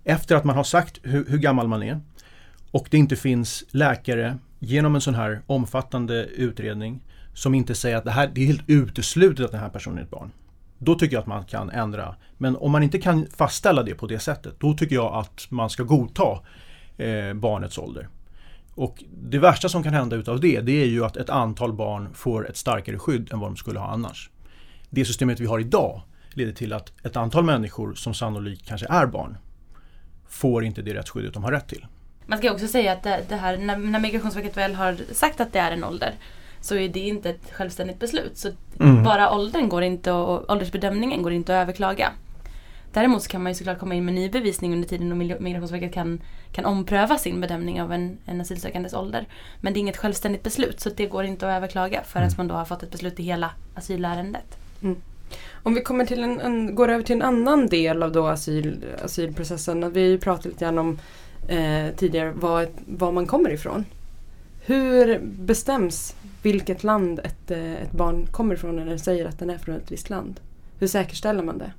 [0.04, 2.00] efter att man har sagt hur, hur gammal man är
[2.70, 7.00] och det inte finns läkare genom en sån här omfattande utredning
[7.34, 10.02] som inte säger att det, här, det är helt uteslutet att den här personen är
[10.02, 10.30] ett barn.
[10.78, 12.14] Då tycker jag att man kan ändra.
[12.38, 15.70] Men om man inte kan fastställa det på det sättet, då tycker jag att man
[15.70, 16.38] ska godta
[16.96, 18.08] eh, barnets ålder.
[18.78, 22.08] Och det värsta som kan hända utav det, det är ju att ett antal barn
[22.14, 24.30] får ett starkare skydd än vad de skulle ha annars.
[24.90, 29.06] Det systemet vi har idag leder till att ett antal människor som sannolikt kanske är
[29.06, 29.36] barn
[30.28, 31.86] får inte det rättsskyddet de har rätt till.
[32.26, 35.52] Man ska också säga att det, det här, när, när Migrationsverket väl har sagt att
[35.52, 36.12] det är en ålder
[36.60, 38.38] så är det inte ett självständigt beslut.
[38.38, 39.04] Så mm.
[39.04, 42.12] bara åldern går inte och åldersbedömningen går inte att överklaga.
[42.92, 45.94] Däremot så kan man ju såklart komma in med ny bevisning under tiden och Migrationsverket
[45.94, 46.20] kan,
[46.52, 49.26] kan ompröva sin bedömning av en, en asylsökandes ålder.
[49.60, 52.36] Men det är inget självständigt beslut så det går inte att överklaga förrän mm.
[52.36, 54.58] man då har fått ett beslut i hela asylärendet.
[54.82, 54.96] Mm.
[55.62, 58.84] Om vi kommer till en, en, går över till en annan del av då asyl,
[59.04, 59.92] asylprocessen.
[59.92, 60.98] Vi har ju pratat lite grann om
[61.48, 63.84] eh, tidigare var, var man kommer ifrån.
[64.66, 69.50] Hur bestäms vilket land ett, eh, ett barn kommer ifrån när det säger att den
[69.50, 70.40] är från ett visst land?
[70.78, 71.72] Hur säkerställer man det?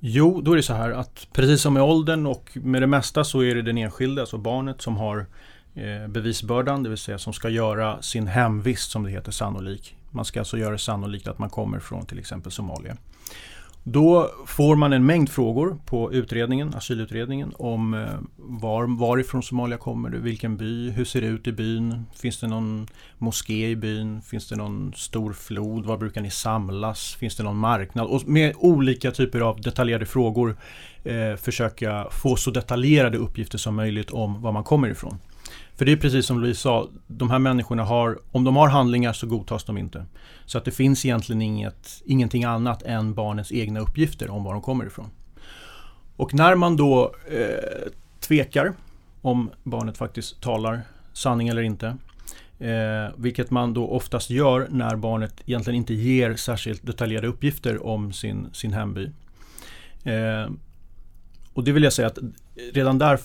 [0.00, 3.24] Jo, då är det så här att precis som med åldern och med det mesta
[3.24, 5.26] så är det den enskilde, alltså barnet, som har
[5.74, 9.96] eh, bevisbördan, det vill säga som ska göra sin hemvist som det heter sannolik.
[10.10, 12.96] Man ska alltså göra det sannolikt att man kommer från till exempel Somalia.
[13.88, 20.08] Då får man en mängd frågor på utredningen, asylutredningen om eh, var, varifrån Somalia kommer
[20.08, 22.86] du, vilken by, hur ser det ut i byn, finns det någon
[23.18, 27.56] moské i byn, finns det någon stor flod, var brukar ni samlas, finns det någon
[27.56, 28.06] marknad?
[28.06, 30.56] Och med olika typer av detaljerade frågor
[31.04, 35.18] eh, försöka få så detaljerade uppgifter som möjligt om var man kommer ifrån.
[35.76, 39.12] För det är precis som Louise sa, de här människorna har, om de har handlingar
[39.12, 40.04] så godtas de inte.
[40.46, 44.62] Så att det finns egentligen inget, ingenting annat än barnets egna uppgifter om var de
[44.62, 45.10] kommer ifrån.
[46.16, 48.72] Och när man då eh, tvekar
[49.22, 51.96] om barnet faktiskt talar sanning eller inte
[52.58, 58.12] Eh, vilket man då oftast gör när barnet egentligen inte ger särskilt detaljerade uppgifter om
[58.12, 59.10] sin, sin hemby.
[60.04, 60.50] Eh,
[61.52, 62.18] och det vill jag säga att
[62.72, 63.20] redan där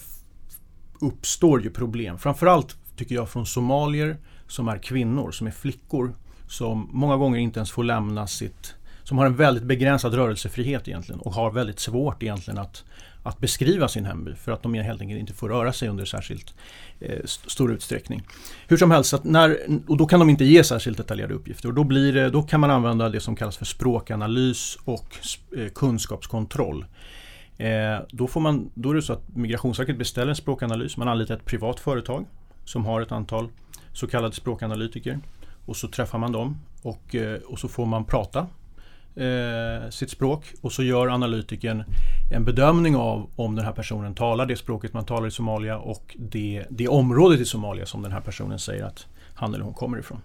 [1.01, 2.17] uppstår ju problem.
[2.17, 6.13] Framförallt tycker jag från somalier som är kvinnor, som är flickor.
[6.47, 11.21] Som många gånger inte ens får lämna sitt som har en väldigt begränsad rörelsefrihet egentligen
[11.21, 12.83] och har väldigt svårt egentligen att,
[13.23, 16.53] att beskriva sin hemby för att de helt enkelt inte får röra sig under särskilt
[16.99, 18.23] eh, stor utsträckning.
[18.67, 21.75] Hur som helst, att när, och då kan de inte ge särskilt detaljerade uppgifter och
[21.75, 25.15] då, blir det, då kan man använda det som kallas för språkanalys och
[25.57, 26.85] eh, kunskapskontroll.
[27.57, 31.35] Eh, då, får man, då är det så att Migrationsverket beställer en språkanalys, man anlitar
[31.35, 32.25] ett privat företag
[32.65, 33.49] som har ett antal
[33.93, 35.19] så kallade språkanalytiker
[35.65, 38.47] och så träffar man dem och, eh, och så får man prata
[39.15, 41.83] eh, sitt språk och så gör analytikern
[42.31, 46.15] en bedömning av om den här personen talar det språket man talar i Somalia och
[46.19, 49.99] det, det området i Somalia som den här personen säger att han eller hon kommer
[49.99, 50.21] ifrån.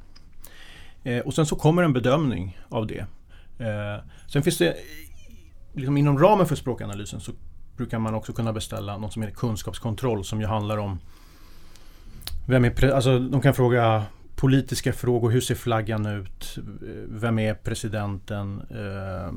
[1.04, 3.06] Eh, och sen så kommer en bedömning av det.
[3.58, 4.76] Eh, sen finns det
[5.76, 7.32] liksom inom ramen för språkanalysen så
[7.76, 10.98] brukar man också kunna beställa något som heter kunskapskontroll som ju handlar om
[12.46, 14.04] vem är alltså de kan fråga
[14.36, 15.30] politiska frågor.
[15.30, 16.58] Hur ser flaggan ut?
[16.58, 16.62] Eh,
[17.08, 18.62] vem är presidenten?
[18.70, 19.32] Eh,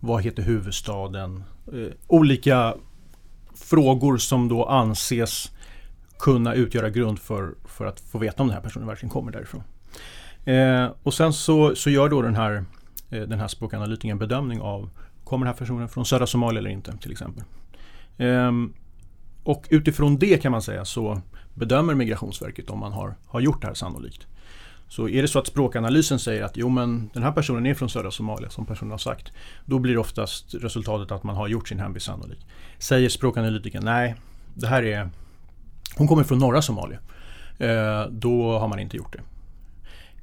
[0.00, 1.44] vad heter huvudstaden?
[1.72, 2.74] Eh, olika
[3.54, 5.52] frågor som då anses
[6.18, 9.62] kunna utgöra grund för, för att få veta om den här personen verkligen kommer därifrån.
[10.44, 12.64] Eh, och sen så, så gör då den här,
[13.10, 14.90] eh, den här språkanalytikern en bedömning av
[15.24, 17.44] Kommer den här personen från södra Somalia eller inte till exempel.
[18.18, 18.72] Ehm,
[19.44, 21.20] och utifrån det kan man säga så
[21.54, 24.26] bedömer Migrationsverket om man har, har gjort det här sannolikt.
[24.88, 27.88] Så är det så att språkanalysen säger att jo men den här personen är från
[27.88, 29.32] södra Somalia som personen har sagt.
[29.64, 32.46] Då blir oftast resultatet att man har gjort sin hemvist sannolik.
[32.78, 34.14] Säger språkanalytikern nej,
[34.54, 35.10] det här är
[35.96, 36.98] hon kommer från norra Somalia.
[37.58, 39.20] Eh, då har man inte gjort det.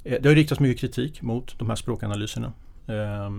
[0.10, 2.54] Eh, det har riktats mycket kritik mot de här språkanalyserna.
[2.88, 3.30] Eh,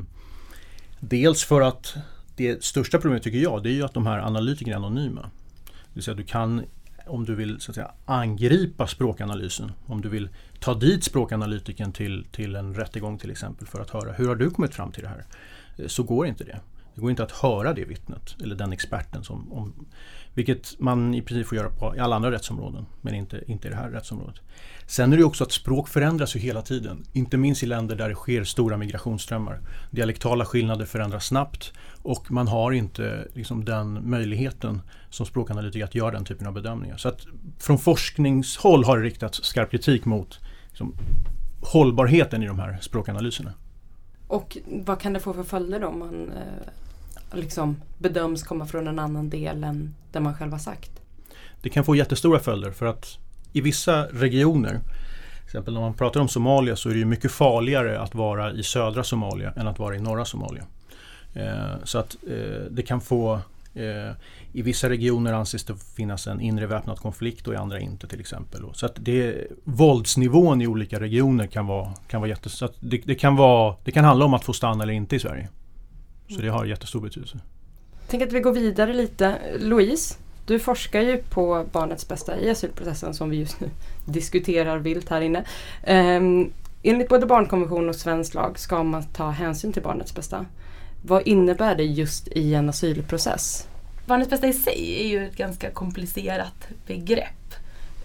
[1.04, 1.94] dels för att
[2.36, 5.30] det största problemet tycker jag det är ju att de här analytikerna är anonyma.
[5.64, 6.62] Det vill säga du kan
[7.06, 10.28] om du vill så att säga, angripa språkanalysen, om du vill
[10.60, 14.50] ta dit språkanalytiken till, till en rättegång till exempel för att höra hur har du
[14.50, 15.24] kommit fram till det här?
[15.76, 16.60] Eh, så går inte det.
[16.94, 19.24] Det går inte att höra det vittnet eller den experten.
[19.24, 19.86] Som, om,
[20.34, 23.70] vilket man i princip får göra på i alla andra rättsområden men inte, inte i
[23.70, 24.40] det här rättsområdet.
[24.86, 27.04] Sen är det också att språk förändras ju hela tiden.
[27.12, 29.60] Inte minst i länder där det sker stora migrationsströmmar.
[29.90, 36.10] Dialektala skillnader förändras snabbt och man har inte liksom, den möjligheten som språkanalytiker att göra
[36.10, 36.96] den typen av bedömningar.
[36.96, 37.26] Så att
[37.58, 40.94] från forskningshåll har det riktats skarp kritik mot liksom,
[41.60, 43.52] hållbarheten i de här språkanalyserna.
[44.26, 46.68] Och vad kan det få för följder då om man eh,
[47.34, 50.90] liksom bedöms komma från en annan del än det man själv har sagt?
[51.62, 53.18] Det kan få jättestora följder för att
[53.52, 58.00] i vissa regioner, till exempel när man pratar om Somalia så är det mycket farligare
[58.00, 60.64] att vara i södra Somalia än att vara i norra Somalia.
[61.34, 63.34] Eh, så att eh, det kan få
[63.74, 64.12] eh,
[64.52, 68.20] i vissa regioner anses det finnas en inre väpnad konflikt och i andra inte till
[68.20, 68.62] exempel.
[68.74, 73.36] Så att det, våldsnivån i olika regioner kan vara, kan vara jättes, det, det, kan
[73.36, 75.48] vara, det kan handla om att få stanna eller inte i Sverige.
[76.34, 77.38] Så det har jättestor betydelse.
[78.08, 79.38] Tänk att vi går vidare lite.
[79.58, 80.14] Louise,
[80.46, 83.70] du forskar ju på barnets bästa i asylprocessen som vi just nu
[84.06, 85.44] diskuterar vilt här inne.
[85.86, 90.46] Um, enligt både barnkonvention och svensk lag ska man ta hänsyn till barnets bästa.
[91.02, 93.68] Vad innebär det just i en asylprocess?
[94.06, 97.54] Barnets bästa i sig är ju ett ganska komplicerat begrepp.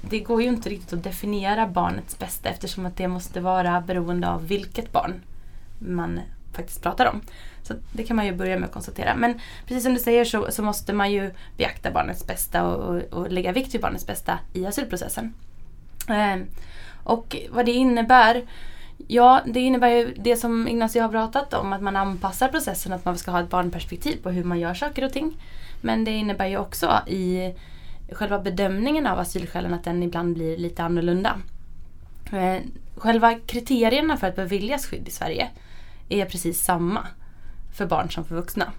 [0.02, 4.30] Det går ju inte riktigt att definiera barnets bästa eftersom att det måste vara beroende
[4.30, 5.14] av vilket barn
[5.80, 6.20] man
[6.54, 7.22] faktiskt pratar om.
[7.68, 9.16] Så det kan man ju börja med att konstatera.
[9.16, 13.02] Men precis som du säger så, så måste man ju beakta barnets bästa och, och,
[13.14, 15.34] och, lägga vikt vid barnets bästa i asylprocessen.
[16.10, 16.38] Eh,
[17.04, 18.44] och vad det innebär
[19.08, 23.06] Ja, det innebär ju det som Ignacio har pratat om, att man anpassar processen, att
[23.06, 25.38] man ska ha ett barnperspektiv på hur man gör saker och ting.
[25.82, 27.54] Men det innebär ju också i
[28.12, 31.38] själva bedömningen av asylskälen att den ibland blir lite annorlunda.
[32.32, 35.50] Ehm, själva kriterierna för att beviljas skydd i Sverige
[36.10, 37.08] är precis samma
[37.78, 38.72] för barn som för vuxna.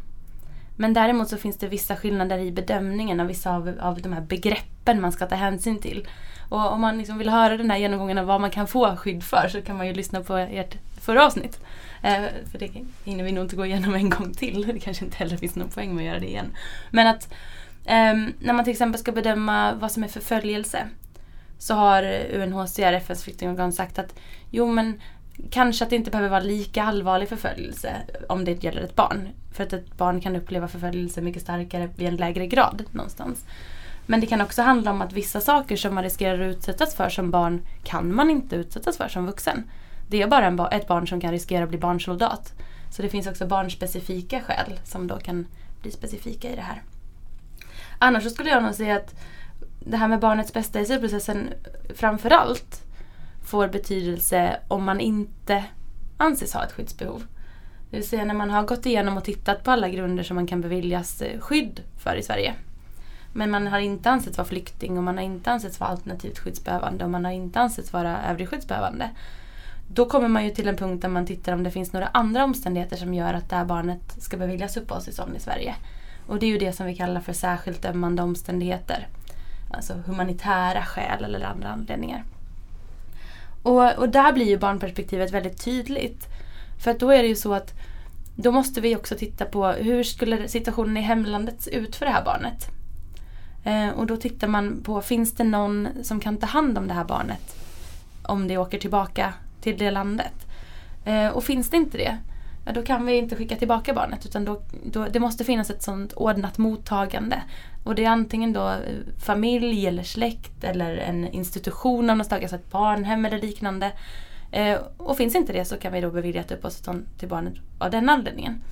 [0.77, 4.21] Men däremot så finns det vissa skillnader i bedömningen av vissa av, av de här
[4.21, 6.09] begreppen man ska ta hänsyn till.
[6.49, 9.25] Och om man liksom vill höra den här genomgången av vad man kan få skydd
[9.25, 11.61] för så kan man ju lyssna på ert förra avsnitt.
[12.03, 12.71] Eh, för det
[13.05, 14.67] hinner vi nog inte gå igenom en gång till.
[14.67, 16.51] Det kanske inte heller finns någon poäng med att göra det igen.
[16.91, 17.33] Men att
[17.85, 20.89] eh, när man till exempel ska bedöma vad som är förföljelse
[21.59, 24.15] så har UNHCR, FNs flyktingorgan, sagt att
[24.51, 25.01] jo men
[25.51, 27.97] kanske att det inte behöver vara lika allvarlig förföljelse
[28.29, 29.29] om det gäller ett barn.
[29.53, 33.45] För att ett barn kan uppleva förföljelse mycket starkare i en lägre grad någonstans.
[34.07, 37.09] Men det kan också handla om att vissa saker som man riskerar att utsättas för
[37.09, 39.71] som barn kan man inte utsättas för som vuxen.
[40.09, 42.53] Det är bara en, ett barn som kan riskera att bli barnsoldat.
[42.91, 45.47] Så det finns också barnspecifika skäl som då kan
[45.83, 46.83] bli specifika i det här.
[47.99, 49.15] Annars så skulle jag nog säga att
[49.81, 51.49] det här med barnets bästa i asylprocessen
[51.95, 52.88] framförallt
[53.49, 55.65] får betydelse om man inte
[56.17, 57.23] anses ha ett skyddsbehov.
[57.91, 60.47] Det vill säga när man har gått igenom och tittat på alla grunder som man
[60.47, 62.55] kan beviljas eh, skydd för i Sverige.
[63.33, 67.05] Men man har inte ansetts vara flykting och man har inte ansetts vara alternativt skyddsbehövande
[67.05, 69.11] och man har inte ansetts vara övrig skyddsbehövande.
[69.89, 72.45] Då kommer man ju till en punkt där man tittar om det finns några andra
[72.45, 75.75] omständigheter som gör att det här barnet ska beviljas uppehållstillstånd i Sverige.
[76.27, 79.09] Och det är ju det som vi kallar för särskilt ömmande omständigheter.
[79.71, 82.25] Alltså humanitära skäl eller andra anledningar.
[83.63, 86.27] Och, och där blir ju barnperspektivet väldigt tydligt.
[86.83, 87.75] För att då är det ju så att
[88.37, 92.13] då måste vi också titta på hur skulle situationen i hemlandet se ut för det
[92.13, 92.69] här barnet.
[93.65, 96.95] Eh, och då tittar man på, finns det någon som kan ta hand om det
[96.95, 97.57] här barnet?
[98.23, 100.47] Om det åker tillbaka till det landet.
[101.05, 102.19] Eh, och finns det inte det,
[102.67, 105.83] ja, då kan vi inte skicka tillbaka barnet utan då, då, det måste finnas ett
[105.83, 107.43] sådant ordnat mottagande.
[107.89, 108.77] Och det är antingen då eh,
[109.19, 113.93] familj eller släkt eller en institution av något slag, alltså ett barnhem eller liknande.
[114.51, 117.91] Eh, och finns inte det så kan vi då bevilja ett uppehållstillstånd till barnet av
[117.91, 118.63] den anledningen.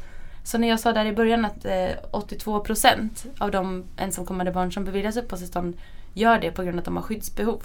[0.44, 4.85] Så när jag sa där i början att eh, 82% av de ensamkommande barn som
[4.85, 5.76] beviljas uppehållstillstånd
[6.14, 7.62] gör det på grund av att de har skyddsbehov.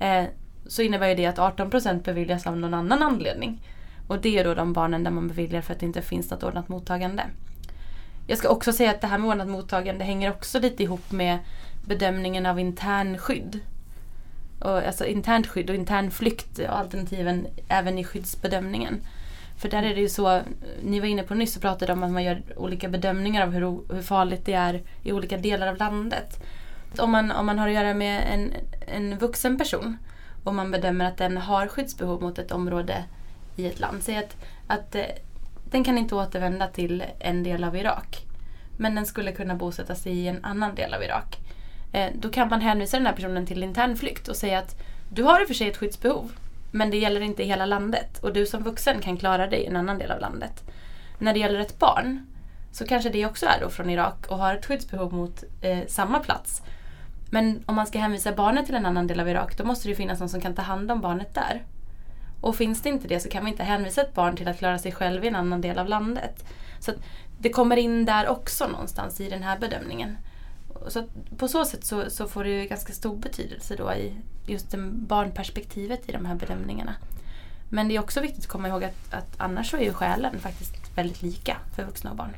[0.00, 0.24] Eh,
[0.66, 3.62] så innebär ju det att 18% beviljas av någon annan anledning.
[4.08, 6.42] Och det är då de barnen där man beviljar för att det inte finns något
[6.42, 7.22] ordnat mottagande.
[8.26, 11.38] Jag ska också säga att det här med ordnat mottagande hänger också lite ihop med
[11.86, 13.60] bedömningen av internskydd.
[14.60, 19.00] Och, alltså internt skydd och intern flykt och alternativen även i skyddsbedömningen.
[19.56, 20.40] För där är det ju så,
[20.82, 23.94] ni var inne på nyss och pratade om att man gör olika bedömningar av hur,
[23.94, 26.42] hur farligt det är i olika delar av landet.
[26.98, 28.52] Om man, om man har att göra med en,
[28.86, 29.96] en vuxen person
[30.44, 33.04] och man bedömer att den har skyddsbehov mot ett område
[33.56, 34.02] i ett land.
[34.02, 35.04] Säg att, att eh,
[35.72, 38.26] den kan inte återvända till en del av Irak.
[38.76, 41.38] Men den skulle kunna bosätta sig i en annan del av Irak.
[41.92, 44.76] Eh, då kan man hänvisa den här personen till internflykt och säga att
[45.08, 46.32] du har i och för sig ett skyddsbehov
[46.70, 49.76] men det gäller inte hela landet och du som vuxen kan klara dig i en
[49.76, 50.64] annan del av landet.
[51.18, 52.26] När det gäller ett barn
[52.72, 56.18] så kanske det också är då från Irak och har ett skyddsbehov mot eh, samma
[56.18, 56.62] plats.
[57.30, 59.94] Men om man ska hänvisa barnet till en annan del av Irak då måste det
[59.94, 61.62] finnas någon som kan ta hand om barnet där.
[62.42, 64.78] Och finns det inte det så kan vi inte hänvisa ett barn till att klara
[64.78, 66.44] sig själv i en annan del av landet.
[66.80, 66.92] Så
[67.38, 70.16] det kommer in där också någonstans i den här bedömningen.
[70.88, 71.04] Så
[71.36, 74.14] på så sätt så, så, får det ju ganska stor betydelse då i
[74.46, 76.94] just barnperspektivet i de här bedömningarna.
[77.68, 80.40] Men det är också viktigt att komma ihåg att, att annars så är ju skälen
[80.40, 82.36] faktiskt väldigt lika för vuxna och barn.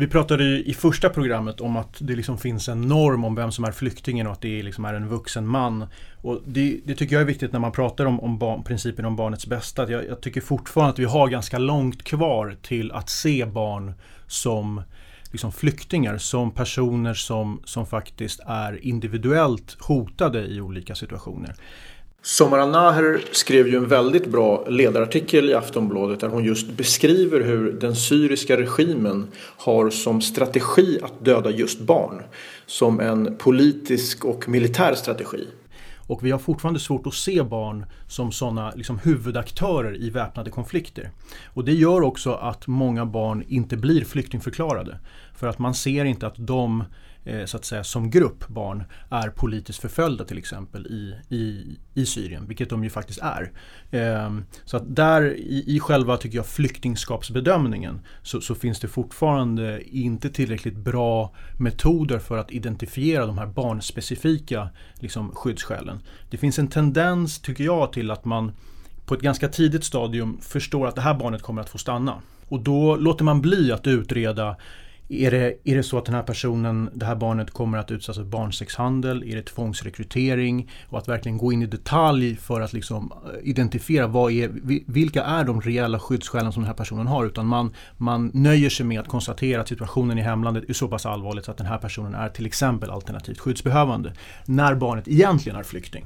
[0.00, 3.64] Vi pratade i första programmet om att det liksom finns en norm om vem som
[3.64, 5.86] är flyktingen och att det liksom är en vuxen man.
[6.22, 9.16] Och det, det tycker jag är viktigt när man pratar om, om barn, principen om
[9.16, 9.90] barnets bästa.
[9.90, 13.92] Jag, jag, tycker fortfarande att vi har ganska långt kvar till att se barn
[14.26, 14.82] som
[15.30, 21.54] liksom flyktingar, som personer som, som faktiskt är individuellt hotade i olika situationer.
[22.22, 27.72] Somara Naher skrev ju en väldigt bra ledarartikel i Aftonbladet där hon just beskriver hur
[27.72, 29.26] den syriska regimen
[29.56, 32.22] har som strategi att döda just barn.
[32.66, 35.46] Som en politisk och militär strategi.
[36.06, 41.10] Och vi har fortfarande svårt att se barn som sådana liksom, huvudaktörer i väpnade konflikter.
[41.54, 44.98] Och det gör också att många barn inte blir flyktingförklarade.
[45.36, 46.84] För att man ser inte att de
[47.28, 52.06] Eh, så att säga som grupp barn är politiskt förföljda till exempel i, i, i
[52.06, 53.52] Syrien, vilket de ju faktiskt är.
[53.90, 59.82] Ehm, så att där i, i själva, tycker jag, flyktingskapsbedömningen så, så, finns det fortfarande
[59.88, 66.00] inte tillräckligt bra metoder för att identifiera de här barnspecifika liksom, skyddsskälen.
[66.30, 68.52] Det finns en tendens, tycker jag, till att man
[69.06, 72.22] på ett ganska tidigt stadium förstår att det här barnet kommer att få stanna.
[72.48, 74.56] Och då låter man bli att utreda
[75.08, 78.16] är det, är det så att den här personen, det här barnet kommer att utsättas
[78.16, 79.22] för barnsexhandel?
[79.22, 80.70] Är det tvångsrekrytering?
[80.88, 84.50] Och att verkligen gå in i detalj för att liksom eh, identifiera vad är,
[84.86, 87.26] vilka är de reella skyddsskälen som den här personen har.
[87.26, 91.06] Utan man, man nöjer sig med att konstatera att situationen i hemlandet är så pass
[91.06, 94.12] allvarlig så att den här personen är till exempel alternativt skyddsbehövande.
[94.46, 96.04] När barnet egentligen är flykting.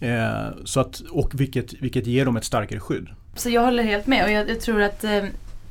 [0.00, 3.08] Eh, så att, och vilket, vilket ger dem ett starkare skydd.
[3.34, 5.24] Så jag håller helt med och jag, jag tror att eh,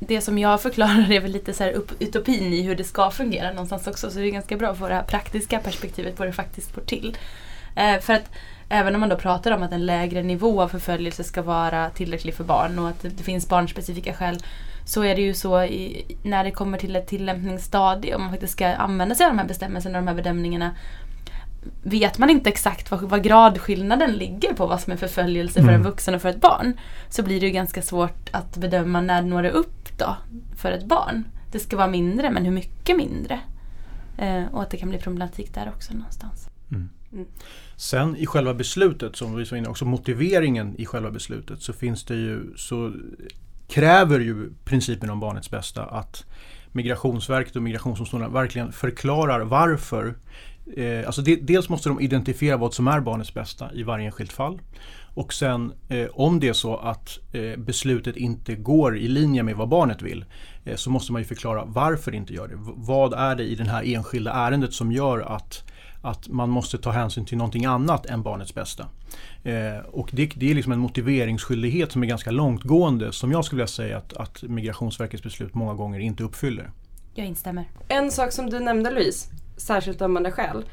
[0.08, 3.50] det som jag förklarar är väl lite så här utopin i hur det ska fungera
[3.50, 4.10] någonstans också.
[4.10, 6.74] Så det är ganska bra att få det här praktiska perspektivet på hur det faktiskt
[6.74, 7.16] går till.
[7.76, 8.30] Eh, för att
[8.68, 12.34] även om man då pratar om att en lägre nivå av förföljelse ska vara tillräcklig
[12.34, 14.38] för barn och att det, det finns barnspecifika skäl
[14.84, 18.52] så är det ju så i, när det kommer till ett tillämpningsstadium, om man faktiskt
[18.52, 20.70] ska använda sig av de här bestämmelserna och de här bedömningarna
[21.82, 25.74] vet man inte exakt vad, vad gradskillnaden ligger på vad som är förföljelse för en
[25.74, 25.82] Mm.
[25.82, 26.76] vuxen och för ett barn.
[27.08, 30.16] Så blir det ju ganska svårt att bedöma när når det upp då
[30.56, 31.24] för ett barn.
[31.52, 33.40] Det ska vara mindre men hur mycket mindre?
[34.18, 36.48] Eh, och att det kan bli problematik där också någonstans.
[37.76, 42.04] Sen i själva beslutet, som vi var inne också motiveringen i själva beslutet, så finns
[42.04, 42.92] det ju, så
[43.68, 46.24] kräver ju principen om barnets bästa att
[46.72, 50.14] Migrationsverket och Migrationsdomstolen verkligen förklarar varför.
[50.76, 54.32] Eh, alltså de, dels måste de identifiera vad som är barnets bästa i varje enskilt
[54.32, 54.60] fall.
[55.14, 59.56] Och sen eh, om det är så att eh, beslutet inte går i linje med
[59.56, 60.24] vad barnet vill
[60.64, 62.54] eh, så måste man ju förklara varför det inte gör det.
[62.54, 65.64] V- vad är det i det här enskilda ärendet som gör att
[66.04, 68.86] att man måste ta hänsyn till någonting annat än barnets bästa.
[69.42, 73.56] Eh, och det, det är liksom en motiveringsskyldighet som är ganska långtgående som jag skulle
[73.56, 76.70] vilja säga att, att Migrationsverkets beslut många gånger inte uppfyller.
[77.14, 77.64] Jag instämmer.
[77.88, 80.64] En sak som du nämnde Louise, särskilt ömmande skäl.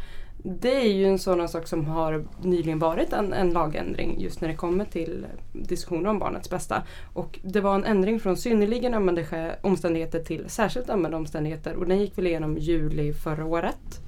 [0.43, 4.47] Det är ju en sådan sak som har nyligen varit en, en lagändring just när
[4.49, 6.83] det kommer till diskussioner om barnets bästa.
[7.13, 11.87] Och det var en ändring från synnerligen ömmande skäl, omständigheter till särskilt ömmande omständigheter och
[11.87, 13.99] den gick väl igenom juli förra året.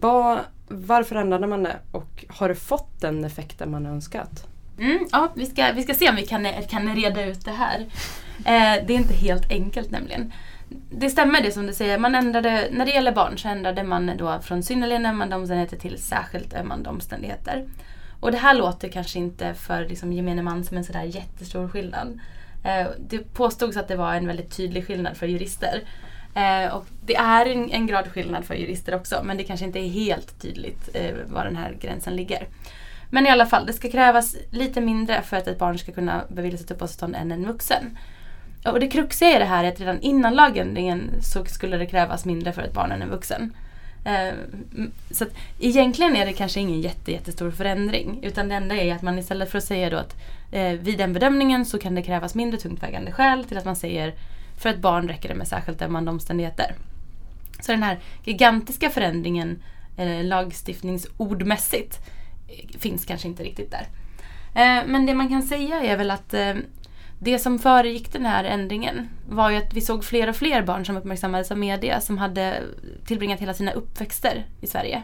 [0.00, 0.38] Vad-
[0.68, 4.46] varför ändrade man det och har det fått den effekten man önskat?
[4.78, 7.80] Mm, ja, vi ska, vi ska se om vi kan, kan reda ut det här.
[8.38, 10.32] Eh, det är inte helt enkelt nämligen.
[10.90, 11.98] Det stämmer det som du säger.
[11.98, 15.98] Man ändrade, när det gäller barn så ändrade man då från synnerligen ömmande omständigheter till
[16.02, 17.68] särskilt ömmande omständigheter.
[18.20, 22.20] Och det här låter kanske inte för liksom, gemene man som en sådär jättestor skillnad.
[22.64, 25.82] Eh, det påstods att det var en väldigt tydlig skillnad för jurister.
[26.34, 29.88] Eh, och det är en, en gradskillnad för jurister också men det kanske inte är
[29.88, 32.46] helt tydligt eh, var den här gränsen ligger.
[33.10, 36.24] Men i alla fall, det ska krävas lite mindre för att ett barn ska kunna
[36.28, 37.98] beviljas ett uppehållstillstånd än en vuxen.
[38.72, 42.24] Och det kruxiga i det här är att redan innan lagändringen så skulle det krävas
[42.24, 43.52] mindre för ett barn än en vuxen.
[44.04, 44.34] Eh,
[45.10, 48.18] så att egentligen är det kanske ingen jätte, jättestor förändring.
[48.22, 50.16] Utan det enda är att man istället för att säga då att
[50.52, 53.76] eh, vid den bedömningen så kan det krävas mindre tungt vägande skäl till att man
[53.76, 54.14] säger
[54.58, 56.74] för ett barn räcker det med särskilt ömmande omständigheter.
[57.60, 59.62] Så den här gigantiska förändringen
[59.96, 61.98] eh, lagstiftningsordmässigt
[62.48, 63.88] eh, finns kanske inte riktigt där.
[64.54, 66.54] Eh, men det man kan säga är väl att eh,
[67.18, 70.86] det som föregick den här ändringen var ju att vi såg fler och fler barn
[70.86, 72.62] som uppmärksammades av media som hade
[73.06, 75.02] tillbringat hela sina uppväxter i Sverige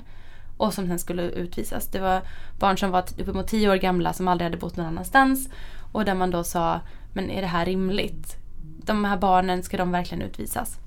[0.56, 1.88] och som sen skulle utvisas.
[1.88, 2.22] Det var
[2.58, 5.48] barn som var uppemot tio år gamla som aldrig hade bott någon annanstans
[5.92, 6.80] och där man då sa,
[7.12, 8.36] men är det här rimligt?
[8.84, 10.78] De här barnen, ska de verkligen utvisas?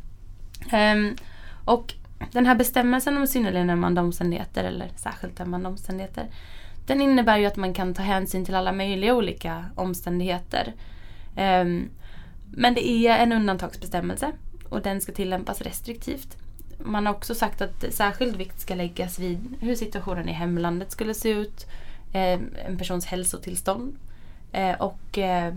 [0.74, 1.16] Um,
[1.66, 1.94] och
[2.32, 6.28] den här bestämmelsen om synnerligen ömmande omständigheter eller särskilt ömmande omständigheter
[6.88, 10.74] den innebär ju att man kan ta hänsyn till alla möjliga olika omständigheter.
[11.38, 11.90] Ehm,
[12.52, 14.32] men det är en undantagsbestämmelse
[14.70, 16.38] och den ska tillämpas restriktivt.
[16.80, 21.14] Man har också sagt att särskild vikt ska läggas vid hur situationen i hemlandet skulle
[21.14, 21.66] se ut,
[22.14, 23.98] ehm, en persons hälsotillstånd
[24.52, 25.54] eh, och eh,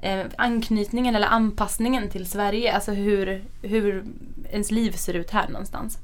[0.00, 4.04] eh, anknytningen eller anpassningen till Sverige, alltså hur, hur
[4.50, 5.98] ens liv ser ut här någonstans.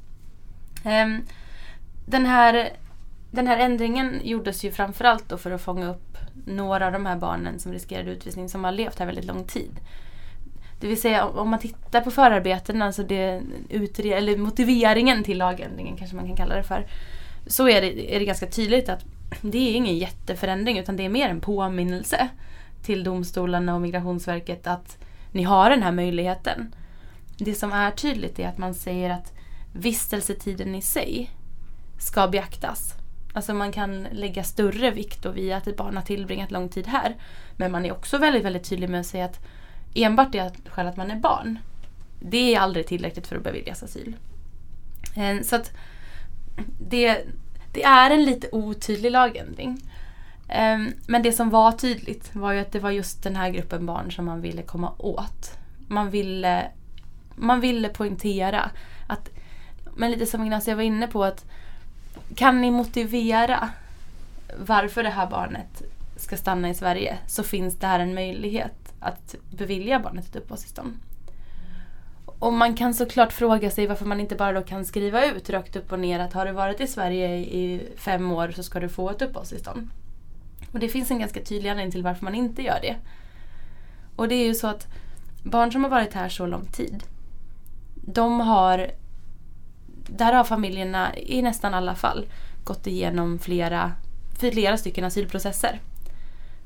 [0.83, 1.21] Ehm,
[2.05, 2.69] den, här,
[3.31, 6.12] den här ändringen gjordes ju framförallt då för att fånga upp
[6.45, 9.79] några av de här barnen som riskerade utvisning som har levt här väldigt lång tid.
[10.79, 15.97] Det vill säga om man tittar på förarbetena, alltså det, utre- eller motiveringen till lagändringen
[15.97, 16.85] kanske man kan kalla det för.
[17.47, 19.05] Så är det, är det ganska tydligt att
[19.41, 22.29] det är ingen jätteförändring utan det är mer en påminnelse
[22.83, 24.97] till domstolarna och Migrationsverket att
[25.31, 26.75] ni har den här möjligheten.
[27.37, 29.33] Det som är tydligt är att man säger att
[29.73, 31.29] vistelsetiden i sig
[31.99, 33.02] ska beaktas.
[33.33, 36.87] Alltså man kan lägga större vikt då vid att ett barn har tillbringat lång tid
[36.87, 37.15] här.
[37.57, 39.39] Men man är också väldigt, väldigt tydlig med att säga att
[39.95, 41.59] enbart det att- skäl att man är barn,
[42.19, 44.15] det är aldrig tillräckligt för att beviljas asyl.
[45.15, 45.71] Eh, så att
[46.79, 47.17] det,
[47.73, 49.81] det är en lite otydlig lagändring.
[50.49, 50.77] Eh,
[51.07, 54.11] men det som var tydligt var ju att det var just den här gruppen barn
[54.11, 55.57] som man ville komma åt.
[55.87, 56.71] Man ville,
[57.35, 58.71] man ville poängtera
[59.07, 59.29] att,
[59.95, 61.45] men lite som Ignacio var inne på, att
[62.35, 63.69] kan ni motivera
[64.57, 65.83] varför det här barnet
[66.15, 70.93] ska stanna i Sverige så finns det här en möjlighet att bevilja barnet ett uppehållstillstånd.
[72.39, 75.75] Och man kan såklart fråga sig varför man inte bara då kan skriva ut rakt
[75.75, 78.89] upp och ner att har du varit i Sverige i fem år så ska du
[78.89, 79.89] få ett uppehållstillstånd.
[80.71, 82.95] Och det finns en ganska tydlig anledning till varför man inte gör det.
[84.15, 84.87] Och det är ju så att
[85.43, 87.03] barn som har varit här så lång tid,
[87.95, 88.91] de har
[90.07, 92.25] där har familjerna i nästan alla fall
[92.63, 93.91] gått igenom flera,
[94.39, 95.79] flera stycken asylprocesser.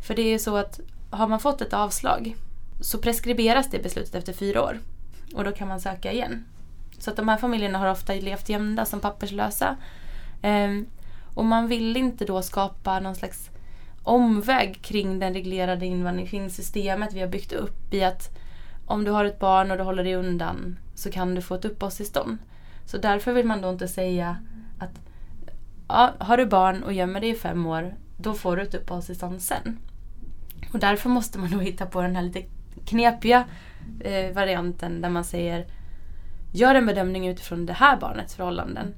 [0.02, 0.80] För det är ju så att
[1.10, 2.36] har man fått ett avslag
[2.82, 4.80] så preskriberas det beslutet efter fyra år.
[5.36, 6.46] Och då kan man söka igen.
[7.00, 9.78] Så att de här familjerna har ofta levt gömda som papperslösa.
[10.42, 10.86] Ehm,
[11.34, 13.50] och man vill inte då skapa någon slags
[14.04, 18.38] omväg kring den reglerade invandringssystemet vi har byggt upp i att
[18.86, 21.66] om du har ett barn och du håller dig undan så kan du få ett
[21.66, 22.38] uppehållstillstånd.
[22.88, 24.38] Så därför vill man då inte säga
[24.80, 25.02] att
[25.88, 28.82] ja, har du barn och gömmer dig i fem år, då får du typ ett
[28.82, 29.80] uppehållstillstånd sen.
[30.74, 32.44] Och därför måste man då hitta på den här lite
[32.86, 33.46] knepiga
[34.00, 35.66] eh, varianten där man säger
[36.52, 38.94] Gör en bedömning utifrån det här barnets förhållanden.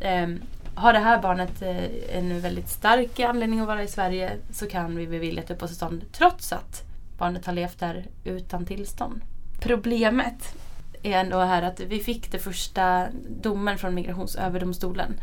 [0.00, 0.28] Eh,
[0.74, 4.96] har det här barnet eh, en väldigt stark anledning att vara i Sverige så kan
[4.96, 6.82] vi bevilja typ ett uppehållstillstånd trots att
[7.18, 9.20] barnet har levt där utan tillstånd.
[9.60, 10.54] Problemet
[11.12, 13.08] är ändå här att vi fick den första
[13.42, 15.20] domen från Migrationsöverdomstolen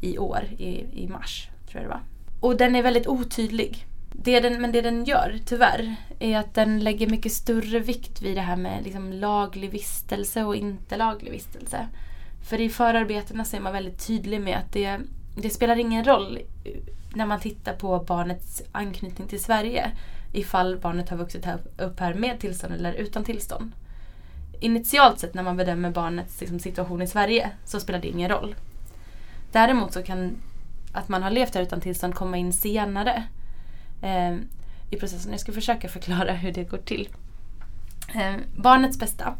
[0.00, 2.02] i år, i, i mars tror jag det var.
[2.40, 3.86] Och den är väldigt otydlig.
[4.12, 8.36] Det den, men det den gör, tyvärr, är att den lägger mycket större vikt vid
[8.36, 11.88] det här med liksom laglig vistelse och inte laglig vistelse.
[12.48, 14.98] För i förarbetena så är man väldigt tydlig med att det,
[15.36, 16.38] det spelar ingen roll
[17.14, 19.90] när man tittar på barnets anknytning till Sverige
[20.32, 21.46] ifall barnet har vuxit
[21.78, 23.72] upp här med tillstånd eller utan tillstånd.
[24.60, 28.54] Initialt sett när man bedömer barnets liksom, situation i Sverige så spelar det ingen roll.
[29.52, 30.36] Däremot så kan
[30.92, 33.24] att man har levt här utan tillstånd komma in senare
[34.02, 34.36] eh,
[34.90, 35.30] i processen.
[35.30, 37.08] Jag ska försöka förklara hur det går till.
[38.14, 39.34] Eh, barnets bästa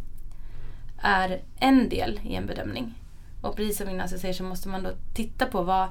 [0.98, 2.94] är en del i en bedömning.
[3.42, 5.88] Och precis som Ignacio säger så måste man då titta på vad,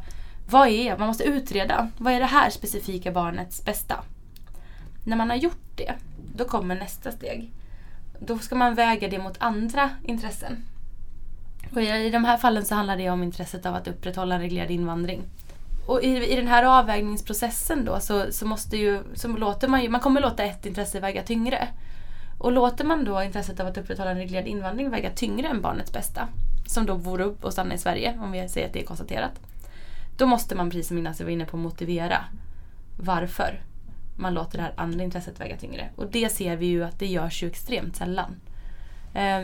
[0.49, 4.03] vad är, man måste utreda, vad är det här specifika barnets bästa?
[5.03, 5.93] När man har gjort det,
[6.35, 7.51] då kommer nästa steg.
[8.19, 10.65] Då ska man väga det mot andra intressen.
[11.73, 14.71] Och i, de här fallen så handlar det om intresset av att upprätthålla en reglerad
[14.71, 15.23] invandring.
[15.87, 19.89] Och i, i den här avvägningsprocessen då så, så måste ju, så låter man ju,
[19.89, 21.67] man kommer låta ett intresse väga tyngre.
[22.37, 25.93] Och låter man då intresset av att upprätthålla en reglerad invandring väga tyngre än barnets
[25.93, 26.27] bästa,
[26.67, 29.39] som då vore upp och stanna i Sverige, om vi säger att det är konstaterat.
[30.17, 32.25] Då måste man, precis som Ignacio var inne på, motivera
[32.97, 33.61] varför
[34.15, 35.89] man låter det här andra intresset väga tyngre.
[35.95, 38.35] Och det ser vi ju att det görs ju extremt sällan.
[39.13, 39.41] Eh,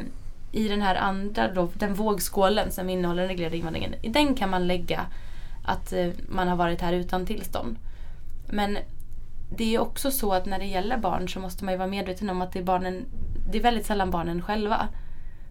[0.51, 4.49] I den här andra, då, den vågskålen som innehåller den reglerade invandringen, i den kan
[4.49, 5.05] man lägga
[5.63, 7.77] att eh, man har varit här utan tillstånd.
[8.49, 8.77] Men
[9.57, 12.29] det är också så att när det gäller barn så måste man ju vara medveten
[12.29, 13.05] om att det är, barnen,
[13.51, 14.87] det är väldigt sällan barnen själva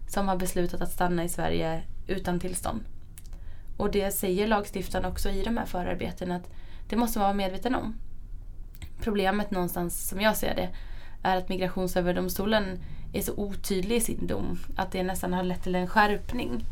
[0.07, 2.81] som har beslutat att stanna i Sverige utan tillstånd.
[3.77, 6.49] Och det säger lagstiftaren också i de här förarbetena att
[6.89, 7.95] det måste man vara medveten om.
[9.01, 10.69] Problemet någonstans, som jag ser det,
[11.23, 12.79] är att Migrationsöverdomstolen
[13.13, 16.65] är så otydlig i sin dom att det nästan har lett till en skärpning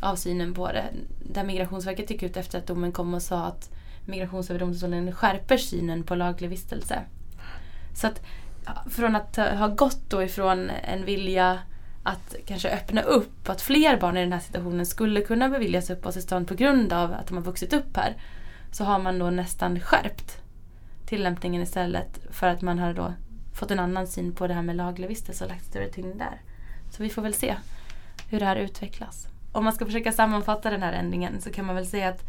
[0.00, 0.84] av synen på det.
[1.32, 3.70] Där Migrationsverket gick ut efter att domen kom och sa att
[4.06, 7.02] Migrationsöverdomstolen skärper synen på laglig vistelse.
[7.94, 8.22] Så att
[8.90, 11.58] från att ha gått då ifrån en vilja
[12.02, 16.48] att kanske öppna upp att fler barn i den här situationen skulle kunna beviljas uppehållstillstånd
[16.48, 18.16] på grund av att de har vuxit upp här.
[18.72, 20.39] Så har man då nästan skärpt
[21.10, 23.14] tillämpningen istället för att man har då
[23.54, 26.40] fått en annan syn på det här med laglig vistelse och lagt större tyngd där.
[26.90, 27.56] Så vi får väl se
[28.28, 29.26] hur det här utvecklas.
[29.52, 32.24] Om man ska försöka sammanfatta den här ändringen så kan man väl säga att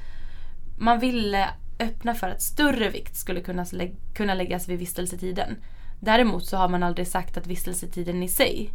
[0.79, 3.65] man ville öppna för att större vikt skulle kunna,
[4.13, 5.57] kunna läggas vid vistelsetiden.
[5.99, 8.69] Däremot så har man aldrig sagt att vistelsetiden i sig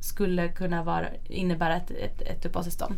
[0.00, 2.94] skulle kunna vara, innebära ett, ett, ett uppehållstillstånd.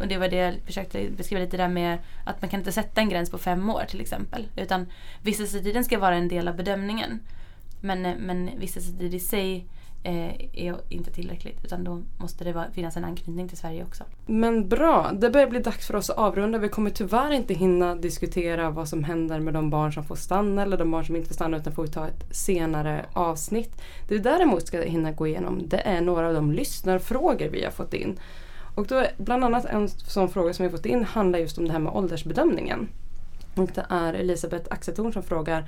[0.00, 3.00] Och det var det jag försökte beskriva lite där med att man kan inte sätta
[3.00, 4.48] en gräns på fem år till exempel.
[4.56, 4.86] Utan
[5.22, 7.20] vistelsetiden ska vara en del av bedömningen.
[7.80, 9.66] Men, eh, men vistelsetid i sig
[10.02, 14.04] eh, är inte tillräckligt utan då måste det finnas en anknytning till Sverige också.
[14.26, 16.58] Men bra, det börjar bli dags för oss att avrunda.
[16.58, 20.62] Vi kommer tyvärr inte hinna diskutera vad som händer med de barn som får stanna
[20.62, 23.82] eller de barn som inte får stanna utan får ta ett senare avsnitt.
[24.08, 27.70] Det vi däremot ska hinna gå igenom det är några av de lyssnarfrågor vi har
[27.70, 28.18] fått in.
[28.76, 31.72] Och då bland annat en sån fråga som vi fått in handlar just om det
[31.72, 32.88] här med åldersbedömningen.
[33.54, 35.64] Och det är Elisabeth Axeltorn som frågar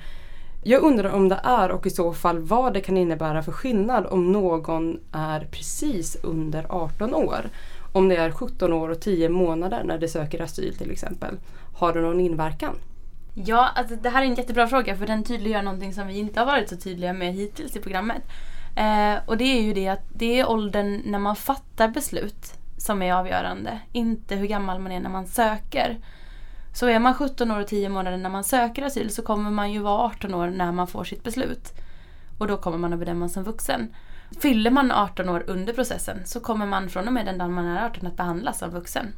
[0.63, 4.05] jag undrar om det är och i så fall vad det kan innebära för skillnad
[4.05, 7.49] om någon är precis under 18 år.
[7.93, 11.37] Om det är 17 år och 10 månader när de söker asyl till exempel.
[11.75, 12.75] Har det någon inverkan?
[13.33, 16.39] Ja, alltså det här är en jättebra fråga för den tydliggör någonting som vi inte
[16.39, 18.21] har varit så tydliga med hittills i programmet.
[18.75, 23.01] Eh, och det är ju det att det är åldern när man fattar beslut som
[23.01, 23.79] är avgörande.
[23.91, 25.97] Inte hur gammal man är när man söker.
[26.73, 29.71] Så är man 17 år och 10 månader när man söker asyl så kommer man
[29.71, 31.73] ju vara 18 år när man får sitt beslut.
[32.37, 33.95] Och då kommer man att bedömas som vuxen.
[34.39, 37.65] Fyller man 18 år under processen så kommer man från och med den dagen man
[37.65, 39.13] är 18 att behandlas som vuxen.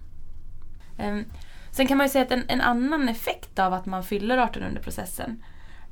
[0.98, 1.26] Ehm,
[1.72, 4.64] sen kan man ju säga att en, en, annan effekt av att man fyller 18
[4.64, 5.44] under processen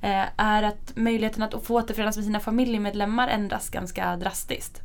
[0.02, 4.82] eh, är att möjligheten att få återförenas med sina familjemedlemmar ändras ganska drastiskt.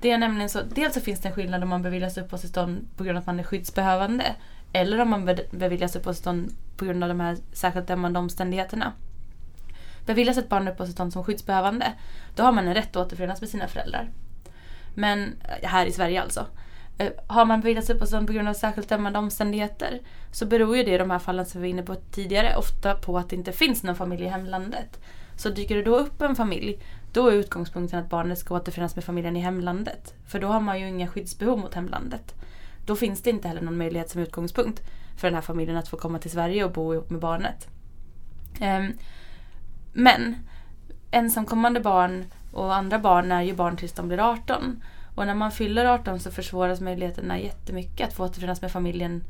[0.00, 3.04] Det är nämligen så, dels så finns det en skillnad om man beviljas uppehållstillstånd på
[3.04, 4.34] grund av att man är skyddsbehövande
[4.72, 8.92] eller om man beviljas uppehållstillstånd på grund av de här särskilt dömande omständigheterna.
[10.06, 11.92] Beviljas ett barn uppehållstillstånd som skyddsbehövande,
[12.34, 14.10] då har man en rätt att återförenas med sina föräldrar.
[14.94, 16.46] Men, eh, här i Sverige alltså.
[16.98, 20.00] Eh, har man beviljats uppehållstillstånd på grund av särskilt dömande omständigheter
[20.32, 22.94] så beror ju det i de här fallen som vi var inne på tidigare ofta
[22.94, 25.00] på att det inte finns någon familj i hemlandet.
[25.36, 26.82] Så dyker det då upp en familj,
[27.16, 30.14] då är utgångspunkten att barnet ska återförenas med familjen i hemlandet.
[30.26, 32.34] För då har man ju inga skyddsbehov mot hemlandet.
[32.86, 34.82] Då finns det inte heller någon möjlighet som utgångspunkt
[35.16, 37.68] för den här familjen att få komma till Sverige och bo ihop med barnet.
[38.60, 38.92] Ehm,
[39.92, 40.36] men
[41.10, 44.82] ensamkommande barn och andra barn är ju barn tills de blir 18.
[45.14, 49.24] Och när man fyller 18 så försvåras möjligheterna jättemycket att få återförenas med familjen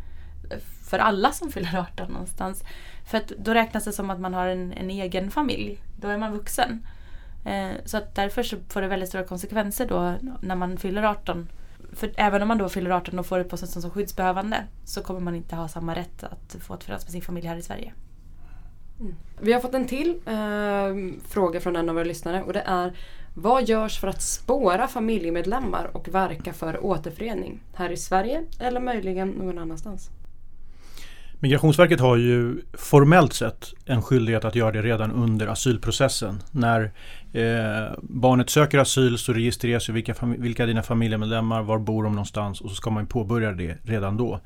[0.50, 0.58] eh,
[0.90, 2.64] för alla som fyller 18 någonstans.
[3.04, 5.80] För att då räknas det som att man har en, en egen familj.
[6.00, 6.86] Då är man vuxen.
[7.46, 11.48] Eh, så att därför så får det väldigt stora konsekvenser då när man fyller 18.
[11.92, 15.34] För även om man då fyller 18 och får uppehållstillstånd som skyddsbehövande så kommer man
[15.34, 17.92] inte ha samma rätt att få återförenas med sin familj här i Sverige.
[19.00, 19.14] Mm.
[19.40, 22.92] Vi har fått en till eh, fråga från en av våra lyssnare och det är
[23.34, 27.60] vad görs för att spåra familjemedlemmar och verka för återförening?
[27.74, 30.10] Här i Sverige eller möjligen någon annanstans?
[31.40, 36.42] Migrationsverket har ju formellt sett en skyldighet att göra det redan under asylprocessen.
[36.50, 36.92] När
[37.32, 42.60] eh, barnet söker asyl så registreras ju vilka, vilka dina familjemedlemmar, var bor de någonstans
[42.60, 44.40] och så ska man påbörja det redan då.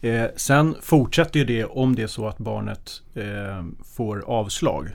[0.00, 3.64] Eh, sen fortsätter ju det om det är så att barnet eh,
[3.96, 4.90] får avslag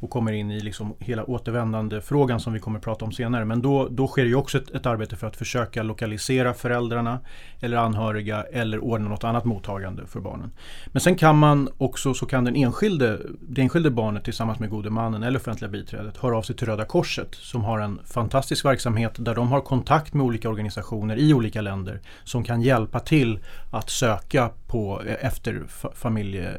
[0.00, 3.44] och kommer in i liksom hela återvändandefrågan som vi kommer att prata om senare.
[3.44, 7.20] Men då, då sker ju också ett, ett, arbete för att försöka lokalisera föräldrarna
[7.60, 10.50] eller anhöriga eller ordna något annat mottagande för barnen.
[10.86, 14.90] Men sen kan man också, så kan den enskilde, det enskilde barnet tillsammans med gode
[14.90, 19.12] mannen eller offentliga biträdet höra av sig till Röda Korset som har en fantastisk verksamhet
[19.18, 23.38] där de har kontakt med olika organisationer i olika länder som kan hjälpa till
[23.70, 25.62] att söka på, e, efter,
[25.94, 26.50] familje,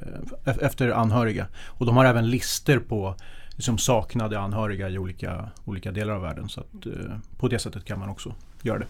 [0.46, 1.48] e, efter anhöriga.
[1.68, 3.16] Och de har även lister på
[3.58, 6.50] liksom saknade anhöriga i olika, olika delar av världen.
[6.50, 8.88] Så att, eh, på det sättet kan man också göra det.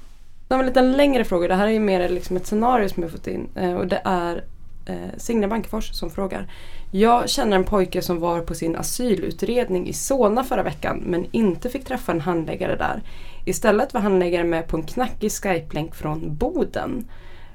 [0.49, 1.47] Jag har en lite längre fråga.
[1.47, 3.47] Det här är ju mer liksom ett scenario som jag fått in.
[3.55, 4.43] Eh, och det är
[4.85, 6.51] eh, Signe Bankefors som frågar.
[6.91, 11.69] Jag känner en pojke som var på sin asylutredning i Solna förra veckan men inte
[11.69, 13.01] fick träffa en handläggare där.
[13.45, 17.05] Istället var handläggaren med på en knackig Skype-länk från Boden.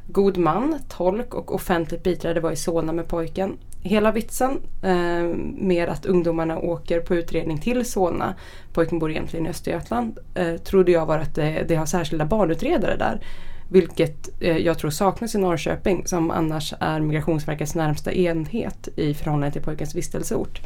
[0.07, 3.57] God man, tolk och offentligt biträde var i Solna med pojken.
[3.85, 5.25] Hela vitsen eh,
[5.57, 8.35] med att ungdomarna åker på utredning till Solna,
[8.73, 12.97] pojken bor egentligen i Östergötland, eh, trodde jag var att det, det har särskilda barnutredare
[12.97, 13.21] där.
[13.69, 19.53] Vilket eh, jag tror saknas i Norrköping som annars är Migrationsverkets närmsta enhet i förhållande
[19.53, 20.61] till pojkens vistelseort.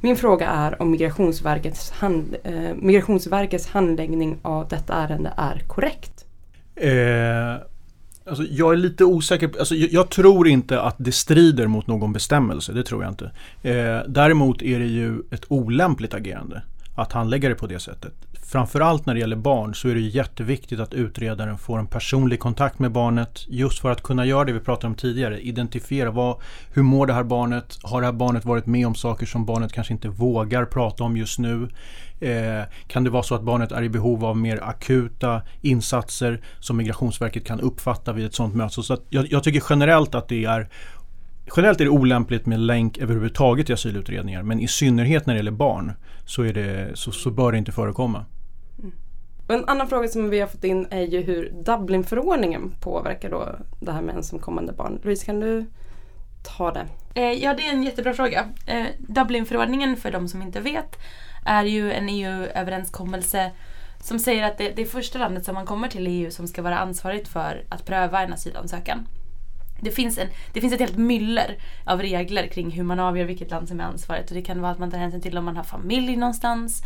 [0.00, 6.24] Min fråga är om Migrationsverkets, hand, eh, Migrationsverkets handläggning av detta ärende är korrekt?
[6.74, 7.66] Eh
[8.28, 9.50] Alltså, jag är lite osäker.
[9.58, 12.72] Alltså, jag, jag, tror inte att det strider mot någon bestämmelse.
[12.72, 13.30] Det tror jag inte.
[13.62, 16.62] Eh, däremot är det ju ett olämpligt agerande
[16.94, 18.12] att handlägga det på det sättet.
[18.46, 22.78] Framförallt när det gäller barn så är det jätteviktigt att utredaren får en personlig kontakt
[22.78, 25.40] med barnet just för att kunna göra det vi pratade om tidigare.
[25.40, 26.36] Identifiera vad,
[26.72, 27.78] hur mår det här barnet?
[27.82, 31.16] Har det här barnet varit med om saker som barnet kanske inte vågar prata om
[31.16, 31.68] just nu?
[32.20, 36.76] Eh, kan det vara så att barnet är i behov av mer akuta insatser som
[36.76, 38.82] Migrationsverket kan uppfatta vid ett sådant möte?
[38.82, 40.68] Så jag, jag tycker generellt att det är
[41.56, 45.50] Generellt är det olämpligt med länk överhuvudtaget i asylutredningar men i synnerhet när det gäller
[45.50, 45.92] barn
[46.24, 48.24] så, är det, så, så bör det inte förekomma.
[48.78, 48.92] Mm.
[49.48, 53.92] En annan fråga som vi har fått in är ju hur Dublinförordningen påverkar då det
[53.92, 55.00] här med ensamkommande barn.
[55.02, 55.66] Louise kan du
[56.42, 56.86] ta det?
[57.14, 58.48] Eh, ja det är en jättebra fråga.
[58.66, 60.98] Eh, Dublinförordningen för de som inte vet
[61.46, 63.50] är ju en EU-överenskommelse
[64.00, 66.62] som säger att det, det är första landet som man kommer till EU som ska
[66.62, 69.08] vara ansvarigt för att pröva en asylansökan.
[69.80, 73.50] Det finns, en, det finns ett helt myller av regler kring hur man avgör vilket
[73.50, 74.30] land som är ansvarigt.
[74.30, 76.82] Och det kan vara att man tar hänsyn till om man har familj någonstans.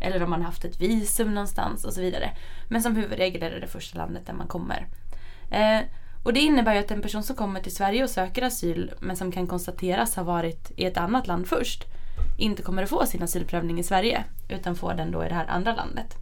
[0.00, 2.30] Eller om man har haft ett visum någonstans och så vidare.
[2.68, 4.86] Men som huvudregel är det det första landet där man kommer.
[5.50, 5.80] Eh,
[6.22, 9.16] och det innebär ju att en person som kommer till Sverige och söker asyl men
[9.16, 11.84] som kan konstateras ha varit i ett annat land först
[12.38, 15.46] inte kommer att få sin asylprövning i Sverige utan får den då i det här
[15.46, 16.16] andra landet.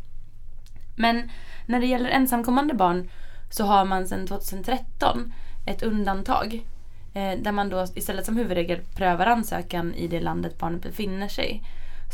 [0.97, 1.31] Men
[1.67, 3.11] när det gäller ensamkommande barn
[3.51, 5.33] så har man sedan 2013
[5.67, 6.67] ett undantag.
[7.15, 11.63] Eh, där man då istället som huvudregel prövar ansökan i det landet barnet befinner sig.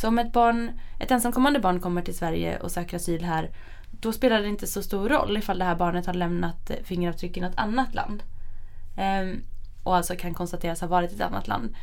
[0.01, 0.70] Så om ett, barn,
[1.01, 3.51] ett ensamkommande barn kommer till Sverige och söker asyl här
[4.01, 7.41] då spelar det inte så stor roll ifall det här barnet har lämnat fingeravtryck i
[7.41, 8.22] något annat land.
[8.97, 9.39] Eh,
[9.82, 11.74] och alltså kan konstateras ha varit i ett annat land.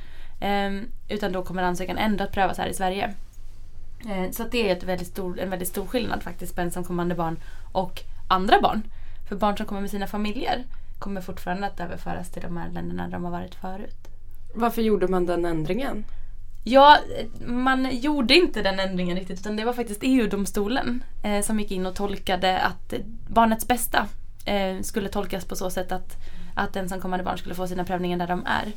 [0.44, 0.72] Eh,
[1.10, 3.14] utan då kommer ansökan ändå att prövas här i Sverige.
[4.10, 7.40] Eh, så det är väldigt stor, en väldigt stor skillnad faktiskt på ensamkommande barn
[7.72, 8.82] och andra barn.
[9.30, 10.64] För barn som kommer med sina familjer
[11.00, 14.08] kommer fortfarande att överföras till de här länderna de har varit förut.
[14.56, 16.06] Varför gjorde man den ändringen?
[16.64, 16.98] Ja,
[17.46, 21.86] man gjorde inte den ändringen riktigt utan det var faktiskt EU-domstolen eh, som gick in
[21.86, 22.94] och tolkade att
[23.28, 24.08] barnets bästa
[24.46, 26.18] eh, skulle tolkas på så sätt att,
[26.56, 28.72] att ensamkommande barn skulle få sina prövningar där de är.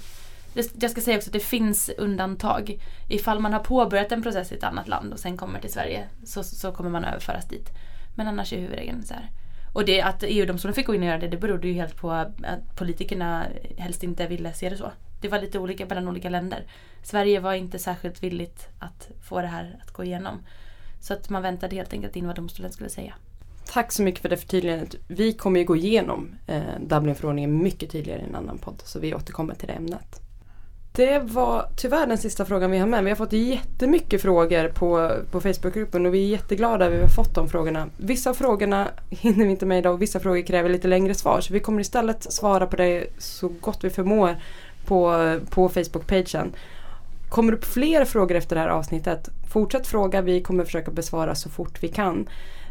[0.80, 2.82] Jag ska säga också att det finns undantag.
[3.08, 6.08] Ifall man har påbörjat en process i ett annat land och sen kommer till Sverige
[6.24, 7.70] så, så kommer man överföras dit.
[8.14, 9.30] Men annars är huvudregeln så här.
[9.72, 12.10] Och det att EU-domstolen fick gå in och göra det, det berodde ju helt på
[12.10, 13.46] att politikerna
[13.78, 14.92] helst inte ville se det så.
[15.20, 16.66] Det var lite olika mellan olika länder.
[17.02, 20.42] Sverige var inte särskilt villigt att få det här att gå igenom.
[21.00, 23.14] Så att man väntade helt enkelt in vad domstolen skulle säga.
[23.72, 24.94] Tack så mycket för det förtydligandet.
[25.08, 29.14] Vi kommer ju gå igenom eh, Dublinförordningen mycket tydligare i en annan podd så vi
[29.14, 30.25] återkommer till det ämnet.
[30.96, 33.04] Det var tyvärr den sista frågan vi har med.
[33.04, 37.06] Vi har fått jättemycket frågor på, på Facebookgruppen och vi är jätteglada över att vi
[37.06, 37.86] har fått de frågorna.
[37.96, 41.40] Vissa av frågorna hinner vi inte med idag och vissa frågor kräver lite längre svar
[41.40, 44.36] så vi kommer istället svara på det så gott vi förmår
[44.86, 46.52] på, på Facebook-pagen.
[47.28, 50.20] Kommer det upp fler frågor efter det här avsnittet, fortsätt fråga.
[50.20, 52.28] Vi kommer försöka besvara så fort vi kan.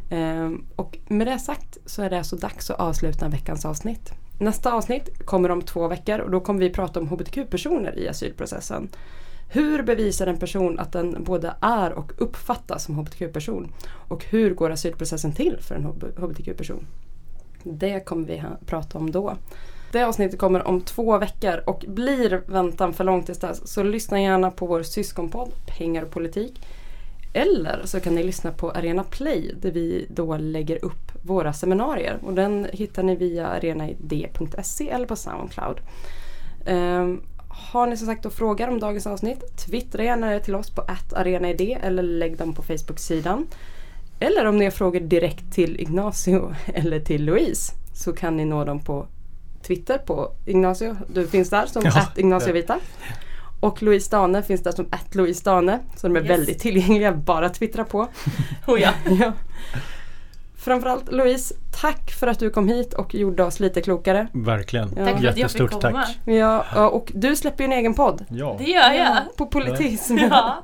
[0.09, 4.13] Ehm, och med det sagt så är det alltså dags att avsluta veckans avsnitt.
[4.39, 8.89] Nästa avsnitt kommer om två veckor och då kommer vi prata om hbtq-personer i asylprocessen.
[9.49, 13.71] Hur bevisar en person att den både är och uppfattas som hbtq-person?
[14.07, 15.86] Och hur går asylprocessen till för en
[16.17, 16.88] hbtq-person?
[17.63, 19.38] Det kommer vi prata om då.
[19.91, 24.21] Det avsnittet kommer om två veckor och blir väntan för lång tills dess så lyssna
[24.21, 26.61] gärna på vår syskonpodd Pengar och politik.
[27.38, 32.19] Eller så kan ni lyssna på Arena Play där vi då lägger upp våra seminarier
[32.21, 35.77] och den hittar ni via arenaid.se eller på Soundcloud.
[36.65, 40.69] Ehm, har ni som sagt då frågor om dagens avsnitt, twittra gärna det till oss
[40.69, 43.47] på arenaid eller lägg dem på Facebook-sidan.
[44.19, 48.65] Eller om ni har frågor direkt till Ignacio eller till Louise så kan ni nå
[48.65, 49.07] dem på
[49.67, 50.95] Twitter på Ignacio.
[51.07, 52.07] Du finns där som Ja.
[52.15, 52.79] Ignacio Vita.
[53.66, 55.80] Och Louise Dane finns där som att Louise Dane.
[55.95, 56.30] Så de är Yes.
[56.30, 58.07] väldigt tillgängliga, bara att twittra på.
[58.68, 58.91] Oh ja.
[59.20, 59.34] ja.
[60.57, 64.28] Framförallt Louise, tack för att du kom hit och gjorde oss lite klokare.
[64.34, 64.93] Verkligen.
[64.97, 65.05] Ja.
[65.05, 66.03] Tack för att jag fick Jättestort komma.
[66.03, 66.18] tack.
[66.26, 68.26] Ja, och du släpper ju en egen podd.
[68.30, 68.55] Ja.
[68.59, 69.18] Det gör jag.
[69.38, 70.18] På politism.
[70.18, 70.63] Ja.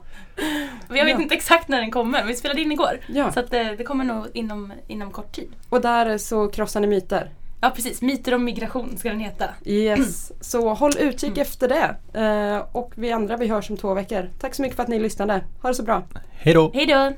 [0.88, 1.22] Men jag vet Ja.
[1.22, 2.24] inte exakt när den kommer.
[2.26, 3.00] Vi spelade in igår.
[3.08, 3.32] Ja.
[3.32, 5.52] Så att det, det kommer nog inom, inom kort tid.
[5.70, 7.30] Och där så krossar ni myter.
[7.64, 9.46] Ja precis, Myter om migration ska den heta.
[9.66, 11.96] Yes, så håll utkik efter det.
[12.20, 14.30] Eh, och vi andra vi hörs om två veckor.
[14.40, 15.44] Tack så mycket för att ni lyssnade.
[15.62, 16.04] Ha det så bra.
[16.32, 16.72] Hej då!
[16.74, 17.12] Hej då!